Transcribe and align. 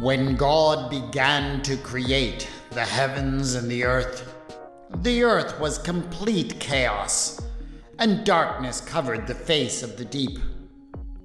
When 0.00 0.34
God 0.34 0.88
began 0.88 1.60
to 1.60 1.76
create 1.76 2.48
the 2.70 2.86
heavens 2.86 3.54
and 3.54 3.70
the 3.70 3.84
earth, 3.84 4.34
the 5.02 5.22
earth 5.24 5.60
was 5.60 5.76
complete 5.76 6.58
chaos, 6.58 7.38
and 7.98 8.24
darkness 8.24 8.80
covered 8.80 9.26
the 9.26 9.34
face 9.34 9.82
of 9.82 9.98
the 9.98 10.06
deep, 10.06 10.38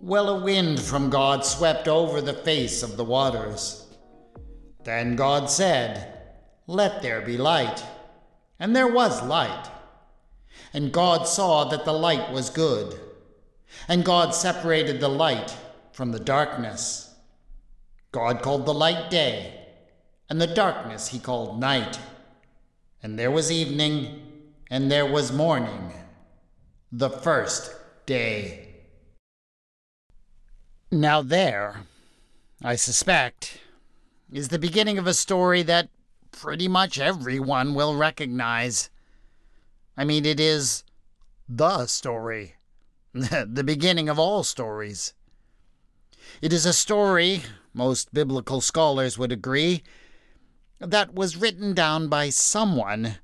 while 0.02 0.27
a 0.27 0.44
wind 0.44 0.82
from 0.82 1.09
God 1.09 1.46
swept 1.46 1.88
over 1.88 2.20
the 2.20 2.34
face 2.34 2.84
of 2.84 2.98
the 2.98 3.05
waters. 3.05 3.88
Then 4.84 5.16
God 5.16 5.50
said, 5.50 6.14
Let 6.68 7.02
there 7.02 7.21
be 7.21 7.38
light. 7.38 7.82
And 8.60 8.76
there 8.76 8.92
was 8.92 9.23
light. 9.23 9.70
And 10.73 10.92
God 10.92 11.30
saw 11.30 11.63
that 11.70 11.85
the 11.85 11.94
light 11.94 12.30
was 12.34 12.49
good. 12.49 12.99
And 13.88 14.04
God 14.04 14.35
separated 14.35 14.99
the 14.99 15.07
light 15.07 15.55
from 15.94 16.12
the 16.12 16.20
darkness. 16.20 17.15
God 18.16 18.42
called 18.42 18.66
the 18.66 18.74
light 18.74 19.12
day, 19.12 19.60
and 20.30 20.40
the 20.40 20.48
darkness 20.48 21.10
he 21.10 21.20
called 21.20 21.60
night. 21.60 22.00
And 23.04 23.20
there 23.20 23.30
was 23.30 23.52
evening, 23.52 24.22
and 24.72 24.90
there 24.90 25.05
was 25.05 25.34
morning, 25.34 25.91
the 26.94 27.10
first 27.10 27.76
day. 28.05 28.70
Now, 30.90 31.22
there, 31.22 31.82
I 32.64 32.78
suspect, 32.78 33.60
is 34.32 34.48
the 34.48 34.60
beginning 34.60 34.98
of 34.98 35.08
a 35.08 35.13
story 35.13 35.62
that 35.63 35.90
pretty 36.32 36.70
much 36.70 36.98
everyone 36.98 37.74
will 37.74 37.98
recognize. 37.98 38.90
I 39.98 40.05
mean, 40.05 40.24
it 40.26 40.40
is 40.40 40.86
the 41.50 41.86
story, 41.88 42.55
the 43.13 43.63
beginning 43.66 44.07
of 44.07 44.18
all 44.18 44.46
stories. 44.46 45.13
It 46.41 46.54
is 46.54 46.66
a 46.66 46.72
story, 46.72 47.44
most 47.76 48.13
biblical 48.13 48.62
scholars 48.62 49.18
would 49.18 49.31
agree, 49.31 49.84
that 50.79 51.13
was 51.13 51.37
written 51.37 51.73
down 51.73 52.07
by 52.07 52.29
someone 52.29 53.17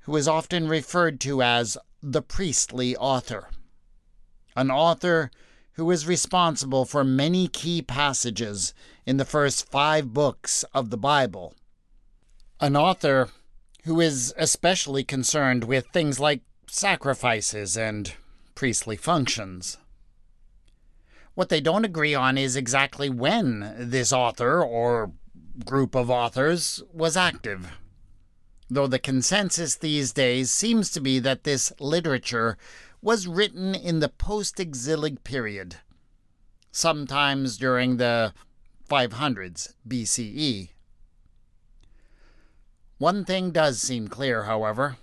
who 0.00 0.16
is 0.16 0.28
often 0.28 0.68
referred 0.68 1.20
to 1.20 1.42
as 1.42 1.76
the 2.02 2.22
priestly 2.22 2.96
author. 2.96 3.48
An 4.56 4.70
author 4.70 5.30
who 5.72 5.90
is 5.90 6.06
responsible 6.06 6.84
for 6.84 7.04
many 7.04 7.46
key 7.46 7.82
passages 7.82 8.74
in 9.06 9.16
the 9.16 9.24
first 9.24 9.70
five 9.70 10.12
books 10.12 10.64
of 10.74 10.90
the 10.90 10.96
Bible. 10.96 11.54
An 12.60 12.76
author 12.76 13.28
who 13.84 14.00
is 14.00 14.34
especially 14.36 15.04
concerned 15.04 15.64
with 15.64 15.86
things 15.92 16.18
like 16.18 16.42
sacrifices 16.66 17.76
and 17.76 18.14
priestly 18.54 18.96
functions. 18.96 19.78
What 21.38 21.50
they 21.50 21.60
don't 21.60 21.84
agree 21.84 22.16
on 22.16 22.36
is 22.36 22.56
exactly 22.56 23.08
when 23.08 23.72
this 23.78 24.12
author, 24.12 24.60
or 24.60 25.12
group 25.64 25.94
of 25.94 26.10
authors, 26.10 26.82
was 26.92 27.16
active. 27.16 27.78
Though 28.68 28.88
the 28.88 28.98
consensus 28.98 29.76
these 29.76 30.12
days 30.12 30.50
seems 30.50 30.90
to 30.90 31.00
be 31.00 31.20
that 31.20 31.44
this 31.44 31.72
literature 31.78 32.58
was 33.00 33.28
written 33.28 33.76
in 33.76 34.00
the 34.00 34.08
post 34.08 34.58
exilic 34.58 35.22
period, 35.22 35.76
sometimes 36.72 37.56
during 37.56 37.98
the 37.98 38.34
500s 38.90 39.74
BCE. 39.86 40.70
One 42.96 43.24
thing 43.24 43.52
does 43.52 43.80
seem 43.80 44.08
clear, 44.08 44.42
however, 44.42 44.96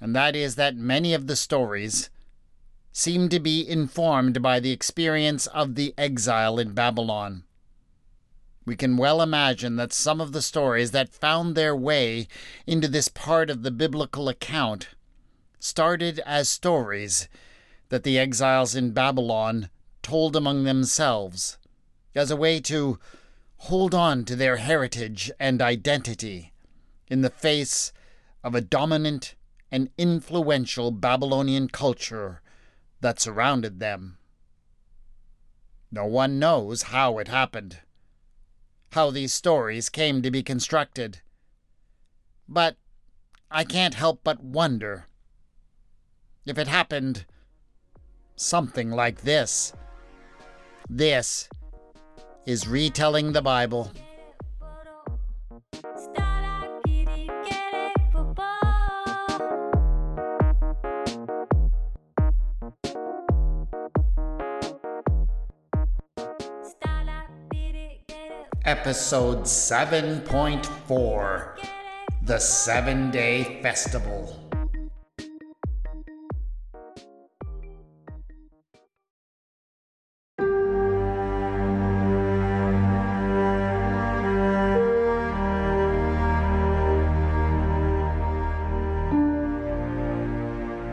and 0.00 0.16
that 0.16 0.34
is 0.34 0.54
that 0.54 0.74
many 0.74 1.12
of 1.12 1.26
the 1.26 1.36
stories 1.36 2.08
seem 2.92 3.28
to 3.28 3.38
be 3.38 3.68
informed 3.68 4.42
by 4.42 4.58
the 4.58 4.72
experience 4.72 5.46
of 5.48 5.74
the 5.74 5.94
exile 5.96 6.58
in 6.58 6.72
Babylon. 6.72 7.44
We 8.66 8.76
can 8.76 8.96
well 8.96 9.22
imagine 9.22 9.76
that 9.76 9.92
some 9.92 10.20
of 10.20 10.32
the 10.32 10.42
stories 10.42 10.90
that 10.90 11.08
found 11.08 11.54
their 11.54 11.74
way 11.74 12.28
into 12.66 12.88
this 12.88 13.08
part 13.08 13.50
of 13.50 13.62
the 13.62 13.70
biblical 13.70 14.28
account 14.28 14.88
started 15.58 16.20
as 16.20 16.48
stories 16.48 17.28
that 17.88 18.02
the 18.02 18.18
exiles 18.18 18.74
in 18.74 18.92
Babylon 18.92 19.70
told 20.02 20.34
among 20.34 20.64
themselves 20.64 21.58
as 22.14 22.30
a 22.30 22.36
way 22.36 22.60
to 22.60 22.98
hold 23.58 23.94
on 23.94 24.24
to 24.24 24.34
their 24.34 24.56
heritage 24.56 25.30
and 25.38 25.60
identity 25.60 26.52
in 27.08 27.20
the 27.20 27.30
face 27.30 27.92
of 28.42 28.54
a 28.54 28.60
dominant 28.60 29.34
and 29.70 29.90
influential 29.98 30.90
Babylonian 30.90 31.68
culture 31.68 32.40
that 33.00 33.20
surrounded 33.20 33.80
them. 33.80 34.18
No 35.90 36.06
one 36.06 36.38
knows 36.38 36.82
how 36.82 37.18
it 37.18 37.28
happened, 37.28 37.78
how 38.92 39.10
these 39.10 39.32
stories 39.32 39.88
came 39.88 40.22
to 40.22 40.30
be 40.30 40.42
constructed. 40.42 41.20
But 42.48 42.76
I 43.50 43.64
can't 43.64 43.94
help 43.94 44.20
but 44.22 44.42
wonder 44.42 45.06
if 46.46 46.58
it 46.58 46.68
happened 46.68 47.26
something 48.36 48.90
like 48.90 49.22
this. 49.22 49.72
This 50.88 51.48
is 52.46 52.66
retelling 52.66 53.32
the 53.32 53.42
Bible. 53.42 53.92
Episode 68.70 69.40
7.4 69.40 71.58
The 72.22 72.38
Seven 72.38 73.10
Day 73.10 73.60
Festival. 73.62 74.48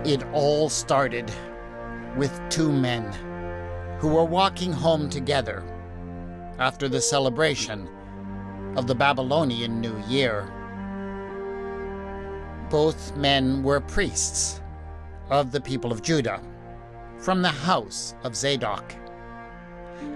It 0.04 0.24
all 0.34 0.70
started 0.70 1.32
with 2.16 2.42
two 2.50 2.72
men 2.72 3.14
who 4.00 4.08
were 4.08 4.26
walking 4.26 4.74
home 4.74 5.12
together 5.12 5.64
after 6.60 6.90
the 6.90 7.02
celebration 7.02 7.88
of 8.76 8.88
the 8.88 8.96
Babylonian 8.96 9.80
New 9.80 9.98
Year. 10.08 10.52
Both 12.70 13.16
men 13.16 13.64
were 13.64 13.80
priests 13.80 14.62
of 15.30 15.52
the 15.52 15.62
people 15.62 15.92
of 15.92 16.02
Judah, 16.02 16.42
from 17.18 17.42
the 17.42 17.50
house 17.50 18.16
of 18.24 18.36
Zadok. 18.36 18.96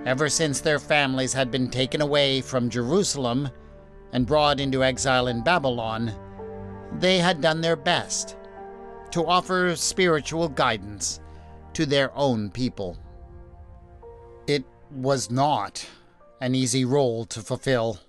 Ever 0.05 0.29
since 0.29 0.61
their 0.61 0.79
families 0.79 1.33
had 1.33 1.49
been 1.49 1.69
taken 1.69 2.01
away 2.01 2.41
from 2.41 2.69
Jerusalem 2.69 3.49
and 4.13 4.27
brought 4.27 4.59
into 4.59 4.83
exile 4.83 5.27
in 5.27 5.43
Babylon, 5.43 6.13
they 6.99 7.17
had 7.17 7.41
done 7.41 7.61
their 7.61 7.75
best 7.75 8.35
to 9.11 9.25
offer 9.25 9.75
spiritual 9.75 10.49
guidance 10.49 11.19
to 11.73 11.85
their 11.85 12.15
own 12.15 12.49
people. 12.49 12.97
It 14.47 14.65
was 14.91 15.31
not 15.31 15.85
an 16.41 16.55
easy 16.55 16.83
role 16.83 17.23
to 17.23 17.39
fulfill. 17.39 17.99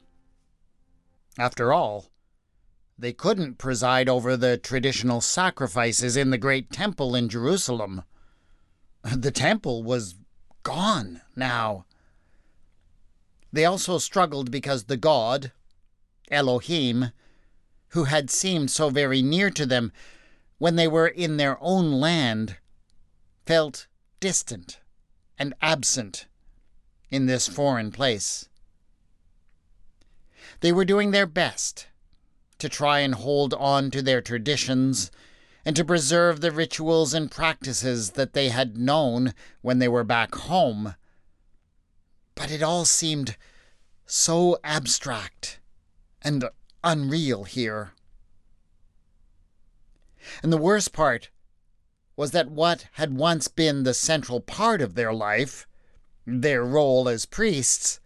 After 1.38 1.70
all, 1.72 2.06
they 2.98 3.12
couldn't 3.12 3.58
preside 3.58 4.08
over 4.08 4.36
the 4.36 4.56
traditional 4.56 5.20
sacrifices 5.20 6.16
in 6.16 6.30
the 6.30 6.38
great 6.38 6.70
temple 6.70 7.14
in 7.14 7.28
Jerusalem. 7.28 8.04
The 9.04 9.30
temple 9.30 9.82
was 9.82 10.14
gone 10.62 11.20
now. 11.36 11.84
They 13.52 13.66
also 13.66 13.98
struggled 13.98 14.50
because 14.50 14.84
the 14.84 14.96
God, 14.96 15.52
Elohim, 16.30 17.12
who 17.88 18.04
had 18.04 18.30
seemed 18.30 18.70
so 18.70 18.88
very 18.88 19.20
near 19.20 19.50
to 19.50 19.66
them 19.66 19.92
when 20.56 20.76
they 20.76 20.88
were 20.88 21.08
in 21.08 21.36
their 21.36 21.58
own 21.60 21.92
land, 21.92 22.56
felt 23.44 23.88
distant 24.20 24.78
and 25.38 25.52
absent 25.60 26.26
in 27.12 27.26
this 27.26 27.46
foreign 27.46 27.92
place. 27.92 28.48
They 30.60 30.72
were 30.72 30.86
doing 30.86 31.10
their 31.10 31.26
best 31.26 31.86
to 32.58 32.68
try 32.68 33.00
and 33.00 33.14
hold 33.14 33.52
on 33.54 33.90
to 33.90 34.02
their 34.02 34.22
traditions 34.22 35.10
and 35.64 35.76
to 35.76 35.84
preserve 35.84 36.40
the 36.40 36.50
rituals 36.50 37.12
and 37.12 37.30
practices 37.30 38.12
that 38.12 38.32
they 38.32 38.48
had 38.48 38.78
known 38.78 39.34
when 39.60 39.78
they 39.78 39.88
were 39.88 40.04
back 40.04 40.34
home. 40.34 40.94
But 42.34 42.50
it 42.50 42.62
all 42.62 42.86
seemed 42.86 43.36
so 44.06 44.58
abstract 44.64 45.60
and 46.22 46.48
unreal 46.82 47.44
here. 47.44 47.92
And 50.42 50.52
the 50.52 50.56
worst 50.56 50.92
part 50.92 51.28
was 52.16 52.30
that 52.30 52.50
what 52.50 52.86
had 52.92 53.16
once 53.16 53.48
been 53.48 53.82
the 53.82 53.94
central 53.94 54.40
part 54.40 54.80
of 54.80 54.94
their 54.94 55.12
life 55.12 55.66
their 56.26 56.64
role 56.64 57.08
as 57.08 57.26
priests, 57.26 58.00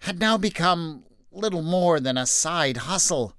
had 0.00 0.18
now 0.18 0.36
become 0.36 1.04
little 1.30 1.62
more 1.62 2.00
than 2.00 2.16
a 2.16 2.26
side 2.26 2.78
hustle. 2.78 3.34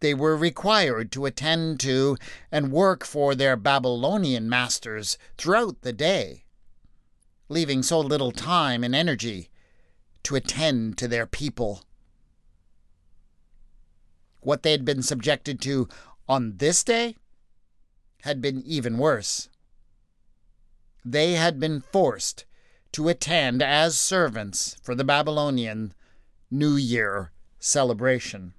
They 0.00 0.14
were 0.14 0.36
required 0.36 1.10
to 1.12 1.26
attend 1.26 1.80
to 1.80 2.16
and 2.52 2.70
work 2.70 3.04
for 3.04 3.34
their 3.34 3.56
Babylonian 3.56 4.48
masters 4.48 5.16
throughout 5.38 5.82
the 5.82 5.92
day, 5.92 6.44
leaving 7.48 7.82
so 7.82 8.00
little 8.00 8.32
time 8.32 8.84
and 8.84 8.94
energy 8.94 9.50
to 10.24 10.36
attend 10.36 10.98
to 10.98 11.08
their 11.08 11.26
people. 11.26 11.82
What 14.40 14.62
they 14.62 14.72
had 14.72 14.84
been 14.84 15.02
subjected 15.02 15.60
to 15.62 15.88
on 16.28 16.58
this 16.58 16.84
day 16.84 17.16
had 18.22 18.40
been 18.40 18.62
even 18.66 18.98
worse. 18.98 19.48
They 21.08 21.34
had 21.34 21.60
been 21.60 21.82
forced 21.82 22.46
to 22.90 23.08
attend 23.08 23.62
as 23.62 23.96
servants 23.96 24.76
for 24.82 24.96
the 24.96 25.04
Babylonian 25.04 25.94
New 26.50 26.74
Year 26.74 27.30
celebration. 27.60 28.54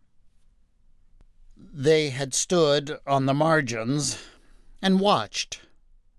They 1.57 2.09
had 2.11 2.33
stood 2.33 2.99
on 3.05 3.25
the 3.25 3.33
margins 3.33 4.17
and 4.81 5.01
watched 5.01 5.59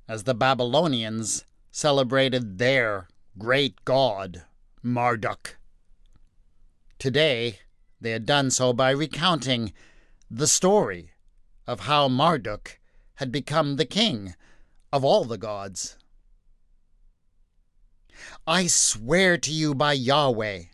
as 0.07 0.25
the 0.25 0.35
Babylonians 0.35 1.47
celebrated 1.71 2.59
their 2.59 3.09
great 3.39 3.83
god, 3.87 4.43
Marduk. 4.83 5.57
Today, 6.99 7.61
they 8.03 8.11
had 8.11 8.27
done 8.27 8.51
so 8.51 8.75
by 8.75 8.91
recounting 8.91 9.73
the 10.31 10.47
story 10.47 11.13
of 11.67 11.81
how 11.81 12.07
Marduk 12.07 12.79
had 13.15 13.33
become 13.33 13.77
the 13.77 13.87
king 13.87 14.35
of 14.93 15.07
all 15.07 15.25
the 15.25 15.39
gods. 15.39 15.97
I 18.47 18.67
swear 18.67 19.39
to 19.39 19.51
you 19.53 19.75
by 19.75 19.93
Yahweh, 19.93 20.65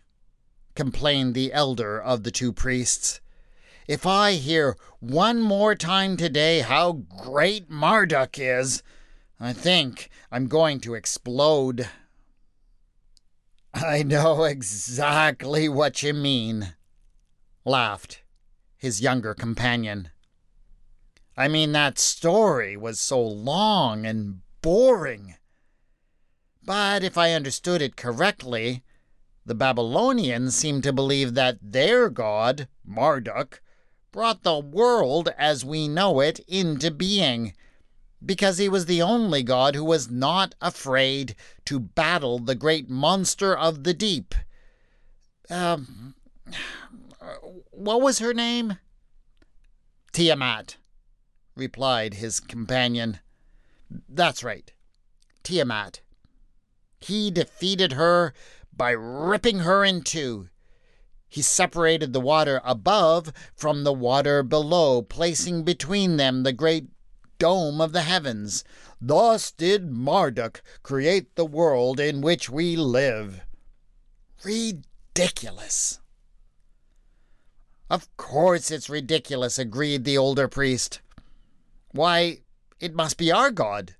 complained 0.74 1.34
the 1.34 1.52
elder 1.52 2.00
of 2.00 2.22
the 2.22 2.30
two 2.30 2.52
priests, 2.52 3.20
if 3.86 4.06
I 4.06 4.32
hear 4.32 4.76
one 5.00 5.42
more 5.42 5.74
time 5.74 6.16
today 6.16 6.60
how 6.60 6.92
great 6.92 7.68
Marduk 7.68 8.38
is, 8.38 8.82
I 9.38 9.52
think 9.52 10.08
I'm 10.32 10.46
going 10.46 10.80
to 10.80 10.94
explode. 10.94 11.88
I 13.74 14.02
know 14.02 14.44
exactly 14.44 15.68
what 15.68 16.02
you 16.02 16.14
mean, 16.14 16.74
laughed 17.64 18.22
his 18.84 19.00
younger 19.00 19.32
companion. 19.34 20.10
I 21.36 21.48
mean, 21.48 21.72
that 21.72 21.98
story 21.98 22.76
was 22.76 23.00
so 23.00 23.20
long 23.20 24.04
and 24.06 24.42
boring. 24.60 25.36
But 26.64 27.04
if 27.04 27.18
I 27.18 27.32
understood 27.32 27.82
it 27.82 27.96
correctly, 27.96 28.82
the 29.44 29.54
Babylonians 29.54 30.56
seem 30.56 30.80
to 30.82 30.92
believe 30.92 31.34
that 31.34 31.58
their 31.60 32.08
god, 32.08 32.68
Marduk, 32.84 33.60
brought 34.10 34.42
the 34.42 34.58
world 34.58 35.28
as 35.36 35.64
we 35.64 35.88
know 35.88 36.20
it 36.20 36.38
into 36.48 36.90
being, 36.90 37.52
because 38.24 38.56
he 38.56 38.68
was 38.68 38.86
the 38.86 39.02
only 39.02 39.42
god 39.42 39.74
who 39.74 39.84
was 39.84 40.10
not 40.10 40.54
afraid 40.62 41.34
to 41.66 41.78
battle 41.78 42.38
the 42.38 42.54
great 42.54 42.88
monster 42.88 43.54
of 43.54 43.84
the 43.84 43.92
deep. 43.92 44.34
Um, 45.50 46.14
what 47.70 48.00
was 48.00 48.20
her 48.20 48.32
name? 48.32 48.78
Tiamat, 50.12 50.78
replied 51.56 52.14
his 52.14 52.40
companion. 52.40 53.18
That's 54.08 54.42
right, 54.42 54.72
Tiamat. 55.42 56.00
He 57.04 57.30
defeated 57.30 57.92
her 57.92 58.32
by 58.74 58.92
ripping 58.92 59.58
her 59.58 59.84
in 59.84 60.00
two. 60.00 60.48
He 61.28 61.42
separated 61.42 62.14
the 62.14 62.20
water 62.20 62.62
above 62.64 63.30
from 63.54 63.84
the 63.84 63.92
water 63.92 64.42
below, 64.42 65.02
placing 65.02 65.64
between 65.64 66.16
them 66.16 66.44
the 66.44 66.52
great 66.54 66.86
dome 67.38 67.78
of 67.78 67.92
the 67.92 68.02
heavens. 68.02 68.64
Thus 69.02 69.50
did 69.50 69.90
Marduk 69.90 70.62
create 70.82 71.34
the 71.34 71.44
world 71.44 72.00
in 72.00 72.22
which 72.22 72.48
we 72.48 72.74
live. 72.74 73.42
Ridiculous. 74.42 76.00
Of 77.90 78.08
course 78.16 78.70
it's 78.70 78.88
ridiculous, 78.88 79.58
agreed 79.58 80.04
the 80.04 80.16
older 80.16 80.48
priest. 80.48 81.02
Why, 81.92 82.38
it 82.80 82.94
must 82.94 83.18
be 83.18 83.30
our 83.30 83.50
God, 83.50 83.94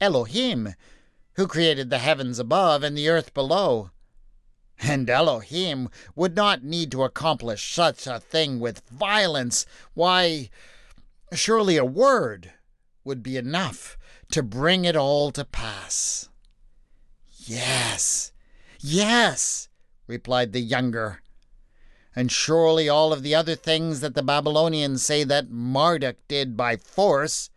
Elohim, 0.00 0.74
who 1.38 1.46
created 1.46 1.88
the 1.88 1.98
heavens 1.98 2.40
above 2.40 2.82
and 2.82 2.98
the 2.98 3.08
earth 3.08 3.32
below. 3.32 3.92
And 4.80 5.08
Elohim 5.08 5.88
would 6.16 6.34
not 6.34 6.64
need 6.64 6.90
to 6.90 7.04
accomplish 7.04 7.72
such 7.72 8.08
a 8.08 8.18
thing 8.18 8.58
with 8.58 8.82
violence. 8.90 9.64
Why, 9.94 10.50
surely 11.32 11.76
a 11.76 11.84
word 11.84 12.54
would 13.04 13.22
be 13.22 13.36
enough 13.36 13.96
to 14.32 14.42
bring 14.42 14.84
it 14.84 14.96
all 14.96 15.30
to 15.30 15.44
pass. 15.44 16.28
Yes, 17.46 18.32
yes, 18.80 19.68
replied 20.08 20.52
the 20.52 20.60
younger. 20.60 21.22
And 22.16 22.32
surely 22.32 22.88
all 22.88 23.12
of 23.12 23.22
the 23.22 23.36
other 23.36 23.54
things 23.54 24.00
that 24.00 24.16
the 24.16 24.24
Babylonians 24.24 25.04
say 25.04 25.22
that 25.22 25.50
Marduk 25.50 26.16
did 26.26 26.56
by 26.56 26.76
force 26.76 27.48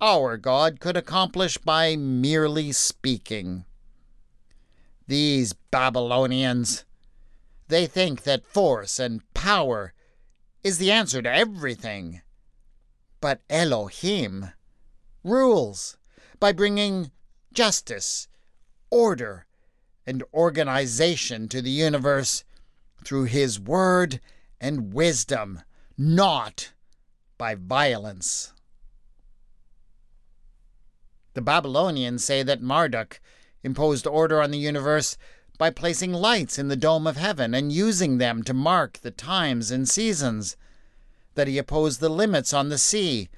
our 0.00 0.36
God 0.36 0.80
could 0.80 0.96
accomplish 0.96 1.58
by 1.58 1.96
merely 1.96 2.72
speaking. 2.72 3.64
These 5.06 5.52
Babylonians, 5.52 6.84
they 7.68 7.86
think 7.86 8.22
that 8.22 8.46
force 8.46 8.98
and 8.98 9.22
power 9.34 9.92
is 10.62 10.78
the 10.78 10.90
answer 10.90 11.22
to 11.22 11.32
everything. 11.32 12.20
But 13.20 13.40
Elohim 13.48 14.50
rules 15.24 15.96
by 16.38 16.52
bringing 16.52 17.10
justice, 17.52 18.28
order, 18.90 19.46
and 20.06 20.22
organization 20.32 21.48
to 21.48 21.60
the 21.60 21.70
universe 21.70 22.44
through 23.04 23.24
his 23.24 23.58
word 23.58 24.20
and 24.60 24.92
wisdom, 24.92 25.62
not 25.96 26.72
by 27.36 27.54
violence. 27.54 28.52
The 31.34 31.42
Babylonians 31.42 32.24
say 32.24 32.42
that 32.42 32.62
Marduk 32.62 33.20
imposed 33.62 34.06
order 34.06 34.40
on 34.40 34.50
the 34.50 34.58
universe 34.58 35.16
by 35.58 35.70
placing 35.70 36.12
lights 36.12 36.58
in 36.58 36.68
the 36.68 36.76
dome 36.76 37.06
of 37.06 37.16
heaven 37.16 37.54
and 37.54 37.72
using 37.72 38.18
them 38.18 38.42
to 38.44 38.54
mark 38.54 38.98
the 38.98 39.10
times 39.10 39.70
and 39.70 39.88
seasons, 39.88 40.56
that 41.34 41.48
he 41.48 41.58
opposed 41.58 42.00
the 42.00 42.08
limits 42.08 42.52
on 42.52 42.68
the 42.68 42.78
sea 42.78 43.28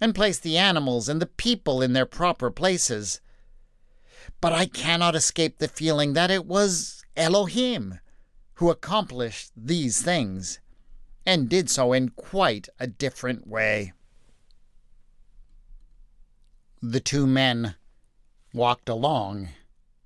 and 0.00 0.14
placed 0.14 0.42
the 0.42 0.56
animals 0.58 1.08
and 1.08 1.20
the 1.20 1.26
people 1.26 1.82
in 1.82 1.92
their 1.92 2.06
proper 2.06 2.50
places. 2.50 3.20
But 4.40 4.52
I 4.52 4.66
cannot 4.66 5.14
escape 5.14 5.58
the 5.58 5.68
feeling 5.68 6.12
that 6.12 6.30
it 6.30 6.46
was 6.46 7.04
Elohim 7.16 7.98
who 8.54 8.70
accomplished 8.70 9.50
these 9.56 10.00
things, 10.00 10.60
and 11.26 11.48
did 11.48 11.68
so 11.68 11.92
in 11.92 12.10
quite 12.10 12.68
a 12.78 12.86
different 12.86 13.46
way. 13.46 13.92
The 16.86 17.00
two 17.00 17.26
men 17.26 17.76
walked 18.52 18.90
along 18.90 19.48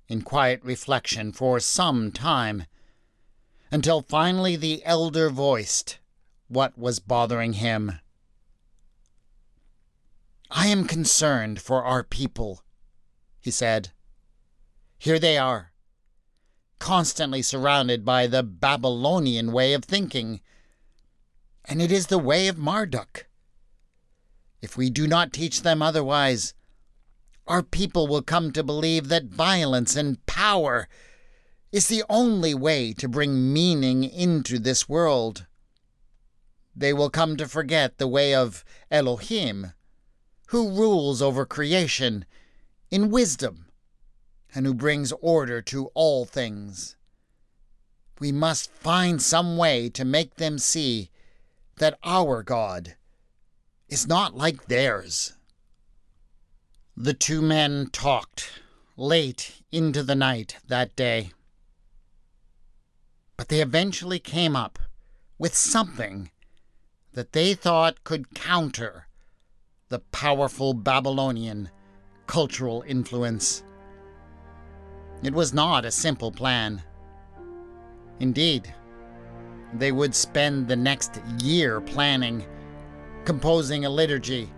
in 0.07 0.21
quiet 0.21 0.63
reflection 0.63 1.33
for 1.33 1.59
some 1.59 2.09
time, 2.09 2.67
until 3.69 4.01
finally 4.01 4.55
the 4.55 4.81
elder 4.85 5.29
voiced 5.29 5.99
what 6.47 6.77
was 6.77 6.99
bothering 6.99 7.53
him. 7.53 7.99
I 10.49 10.67
am 10.67 10.87
concerned 10.87 11.59
for 11.61 11.83
our 11.83 12.01
people, 12.01 12.63
he 13.41 13.51
said. 13.51 13.91
Here 14.97 15.19
they 15.19 15.37
are, 15.37 15.73
constantly 16.79 17.41
surrounded 17.41 18.05
by 18.05 18.25
the 18.25 18.41
Babylonian 18.41 19.51
way 19.51 19.73
of 19.73 19.83
thinking, 19.83 20.39
and 21.65 21.81
it 21.81 21.91
is 21.91 22.07
the 22.07 22.17
way 22.17 22.47
of 22.47 22.57
Marduk. 22.57 23.27
If 24.61 24.77
we 24.77 24.89
do 24.89 25.07
not 25.07 25.33
teach 25.33 25.63
them 25.63 25.81
otherwise, 25.81 26.53
our 27.49 27.63
people 27.63 28.07
will 28.07 28.21
come 28.21 28.51
to 28.51 28.63
believe 28.63 29.07
that 29.07 29.25
violence 29.25 29.95
and 29.95 30.23
power 30.27 30.87
is 31.71 31.87
the 31.87 32.03
only 32.07 32.53
way 32.53 32.93
to 32.93 33.09
bring 33.09 33.51
meaning 33.51 34.03
into 34.03 34.59
this 34.59 34.87
world. 34.87 35.47
They 36.75 36.93
will 36.93 37.09
come 37.09 37.37
to 37.37 37.47
forget 37.47 37.97
the 37.97 38.07
way 38.07 38.35
of 38.35 38.63
Elohim, 38.91 39.73
who 40.49 40.69
rules 40.69 41.23
over 41.23 41.43
creation 41.43 42.23
in 42.91 43.09
wisdom 43.09 43.65
and 44.53 44.67
who 44.67 44.73
brings 44.75 45.11
order 45.13 45.59
to 45.63 45.87
all 45.95 46.25
things. 46.25 46.97
We 48.19 48.31
must 48.31 48.71
find 48.71 49.19
some 49.19 49.57
way 49.57 49.89
to 49.89 50.05
make 50.05 50.35
them 50.35 50.59
see 50.59 51.09
that 51.77 51.97
our 52.03 52.43
God 52.43 52.95
is 53.87 54.07
not 54.07 54.37
like 54.37 54.67
theirs. 54.67 55.33
The 57.01 57.13
two 57.13 57.41
men 57.41 57.87
talked 57.93 58.59
late 58.97 59.61
into 59.71 60.03
the 60.03 60.15
night 60.15 60.57
that 60.67 60.97
day. 60.97 61.31
But 63.37 63.47
they 63.47 63.61
eventually 63.61 64.19
came 64.19 64.53
up 64.53 64.77
with 65.37 65.55
something 65.55 66.29
that 67.13 67.31
they 67.31 67.53
thought 67.53 68.03
could 68.03 68.35
counter 68.35 69.07
the 69.87 69.99
powerful 70.11 70.73
Babylonian 70.73 71.69
cultural 72.27 72.83
influence. 72.85 73.63
It 75.23 75.33
was 75.33 75.53
not 75.53 75.85
a 75.85 75.91
simple 75.91 76.33
plan. 76.33 76.83
Indeed, 78.19 78.73
they 79.73 79.93
would 79.93 80.13
spend 80.13 80.67
the 80.67 80.75
next 80.75 81.21
year 81.41 81.79
planning, 81.79 82.45
composing 83.23 83.85
a 83.85 83.89
liturgy, 83.89 84.49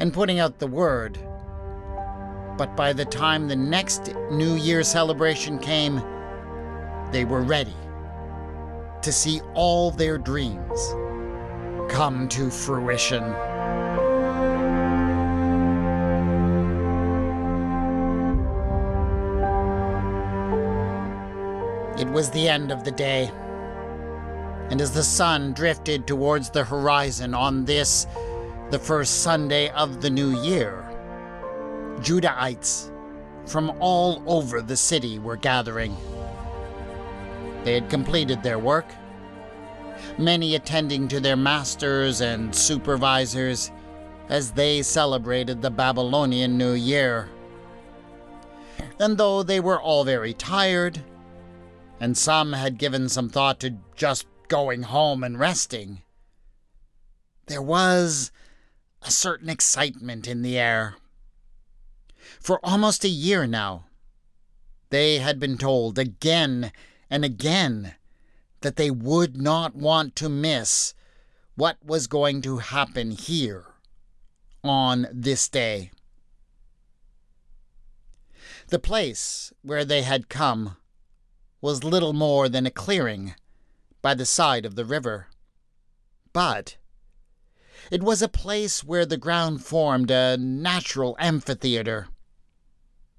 and 0.00 0.12
putting 0.12 0.40
out 0.40 0.58
the 0.58 0.66
word. 0.66 1.20
But 2.58 2.74
by 2.74 2.92
the 2.92 3.04
time 3.04 3.46
the 3.46 3.54
next 3.54 4.12
New 4.32 4.56
Year 4.56 4.82
celebration 4.82 5.60
came, 5.60 6.02
they 7.12 7.24
were 7.24 7.42
ready 7.42 7.76
to 9.00 9.12
see 9.12 9.40
all 9.54 9.92
their 9.92 10.18
dreams 10.18 10.92
come 11.88 12.28
to 12.30 12.50
fruition. 12.50 13.22
It 21.96 22.08
was 22.08 22.30
the 22.30 22.48
end 22.48 22.72
of 22.72 22.82
the 22.82 22.90
day, 22.90 23.30
and 24.70 24.80
as 24.80 24.92
the 24.92 25.04
sun 25.04 25.52
drifted 25.52 26.08
towards 26.08 26.50
the 26.50 26.64
horizon 26.64 27.34
on 27.34 27.64
this, 27.64 28.08
the 28.70 28.80
first 28.80 29.22
Sunday 29.22 29.70
of 29.70 30.00
the 30.00 30.10
new 30.10 30.42
year, 30.42 30.87
Judahites 32.00 32.90
from 33.46 33.70
all 33.80 34.22
over 34.26 34.60
the 34.60 34.76
city 34.76 35.18
were 35.18 35.36
gathering. 35.36 35.96
They 37.64 37.74
had 37.74 37.90
completed 37.90 38.42
their 38.42 38.58
work, 38.58 38.86
many 40.18 40.54
attending 40.54 41.08
to 41.08 41.20
their 41.20 41.36
masters 41.36 42.20
and 42.20 42.54
supervisors 42.54 43.70
as 44.28 44.52
they 44.52 44.82
celebrated 44.82 45.62
the 45.62 45.70
Babylonian 45.70 46.58
New 46.58 46.72
Year. 46.72 47.28
And 49.00 49.16
though 49.16 49.42
they 49.42 49.60
were 49.60 49.80
all 49.80 50.04
very 50.04 50.34
tired, 50.34 51.02
and 52.00 52.16
some 52.16 52.52
had 52.52 52.78
given 52.78 53.08
some 53.08 53.28
thought 53.28 53.60
to 53.60 53.76
just 53.96 54.26
going 54.48 54.82
home 54.84 55.24
and 55.24 55.38
resting, 55.38 56.02
there 57.46 57.62
was 57.62 58.30
a 59.02 59.10
certain 59.10 59.48
excitement 59.48 60.28
in 60.28 60.42
the 60.42 60.58
air. 60.58 60.96
For 62.40 62.60
almost 62.64 63.04
a 63.04 63.08
year 63.08 63.46
now, 63.46 63.86
they 64.90 65.18
had 65.18 65.38
been 65.38 65.58
told 65.58 65.98
again 65.98 66.72
and 67.10 67.24
again 67.24 67.94
that 68.60 68.76
they 68.76 68.90
would 68.90 69.40
not 69.40 69.74
want 69.74 70.16
to 70.16 70.28
miss 70.28 70.94
what 71.54 71.76
was 71.84 72.06
going 72.06 72.42
to 72.42 72.58
happen 72.58 73.10
here 73.10 73.66
on 74.62 75.06
this 75.12 75.48
day. 75.48 75.90
The 78.68 78.78
place 78.78 79.52
where 79.62 79.84
they 79.84 80.02
had 80.02 80.28
come 80.28 80.76
was 81.60 81.84
little 81.84 82.12
more 82.12 82.48
than 82.48 82.66
a 82.66 82.70
clearing 82.70 83.34
by 84.02 84.14
the 84.14 84.26
side 84.26 84.64
of 84.64 84.74
the 84.74 84.84
river. 84.84 85.28
But 86.32 86.76
it 87.90 88.02
was 88.02 88.22
a 88.22 88.28
place 88.28 88.84
where 88.84 89.06
the 89.06 89.16
ground 89.16 89.64
formed 89.64 90.10
a 90.10 90.36
natural 90.36 91.16
amphitheater. 91.18 92.08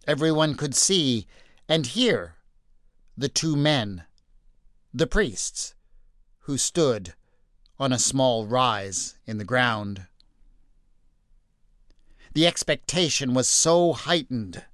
Everyone 0.09 0.55
could 0.55 0.73
see 0.73 1.27
and 1.67 1.85
hear 1.85 2.33
the 3.15 3.29
two 3.29 3.55
men, 3.55 4.05
the 4.91 5.05
priests, 5.05 5.75
who 6.39 6.57
stood 6.57 7.13
on 7.77 7.93
a 7.93 7.99
small 7.99 8.47
rise 8.47 9.19
in 9.27 9.37
the 9.37 9.43
ground. 9.43 10.07
The 12.33 12.47
expectation 12.47 13.35
was 13.35 13.47
so 13.47 13.93
heightened 13.93 14.65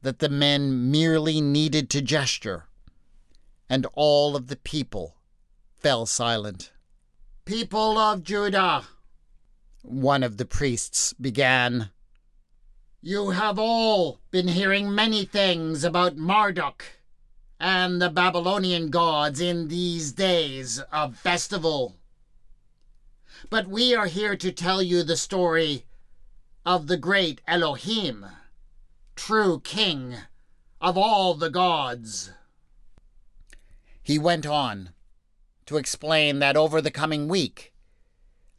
that 0.00 0.20
the 0.20 0.30
men 0.30 0.90
merely 0.90 1.42
needed 1.42 1.90
to 1.90 2.00
gesture, 2.00 2.64
and 3.68 3.86
all 3.92 4.36
of 4.36 4.46
the 4.46 4.56
people 4.56 5.16
fell 5.76 6.06
silent. 6.06 6.72
People 7.44 7.98
of 7.98 8.24
Judah, 8.24 8.84
one 9.82 10.22
of 10.22 10.38
the 10.38 10.46
priests 10.46 11.12
began, 11.12 11.90
you 13.02 13.30
have 13.30 13.58
all 13.58 14.20
been 14.30 14.48
hearing 14.48 14.94
many 14.94 15.24
things 15.24 15.84
about 15.84 16.18
Marduk 16.18 16.84
and 17.58 18.00
the 18.00 18.10
Babylonian 18.10 18.90
gods 18.90 19.40
in 19.40 19.68
these 19.68 20.12
days 20.12 20.80
of 20.92 21.16
festival. 21.16 21.96
But 23.48 23.68
we 23.68 23.94
are 23.94 24.04
here 24.04 24.36
to 24.36 24.52
tell 24.52 24.82
you 24.82 25.02
the 25.02 25.16
story 25.16 25.86
of 26.66 26.88
the 26.88 26.98
great 26.98 27.40
Elohim, 27.48 28.26
true 29.16 29.60
king 29.60 30.16
of 30.78 30.98
all 30.98 31.32
the 31.32 31.50
gods. 31.50 32.32
He 34.02 34.18
went 34.18 34.44
on 34.44 34.90
to 35.64 35.78
explain 35.78 36.38
that 36.40 36.56
over 36.56 36.82
the 36.82 36.90
coming 36.90 37.28
week, 37.28 37.72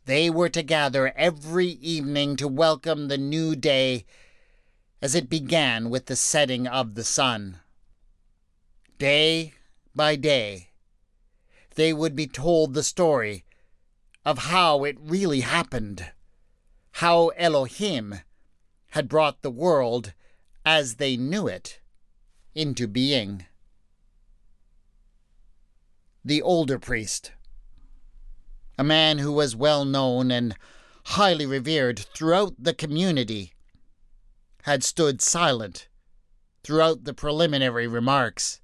they 0.06 0.32
were 0.32 0.50
to 0.50 0.64
gather 0.64 1.14
every 1.16 1.68
evening 1.68 2.36
to 2.38 2.48
welcome 2.48 3.08
the 3.08 3.20
new 3.20 3.56
day 3.56 4.04
as 5.02 5.16
it 5.16 5.30
began 5.30 5.90
with 5.90 6.06
the 6.06 6.16
setting 6.16 6.68
of 6.68 6.96
the 6.96 7.04
sun. 7.04 7.60
Day 8.98 9.54
by 9.96 10.16
day, 10.16 10.70
they 11.76 11.92
would 11.92 12.16
be 12.16 12.28
told 12.28 12.74
the 12.74 12.84
story 12.84 13.46
of 14.24 14.38
how 14.38 14.84
it 14.84 14.98
really 15.00 15.42
happened, 15.42 16.12
how 16.94 17.30
Elohim 17.30 18.20
had 18.90 19.10
brought 19.10 19.42
the 19.42 19.50
world 19.50 20.14
as 20.64 20.96
they 20.96 21.18
knew 21.18 21.48
it 21.48 21.80
into 22.54 22.88
being. 22.88 23.46
The 26.24 26.42
older 26.42 26.78
priest, 26.78 27.32
a 28.78 28.84
man 28.84 29.18
who 29.18 29.32
was 29.32 29.56
well 29.56 29.86
known 29.86 30.30
and 30.30 30.56
highly 31.06 31.48
revered 31.48 32.06
throughout 32.14 32.54
the 32.60 32.76
community, 32.76 33.54
had 34.64 34.84
stood 34.84 35.22
silent 35.22 35.88
throughout 36.64 37.04
the 37.04 37.14
preliminary 37.14 37.88
remarks. 37.88 38.62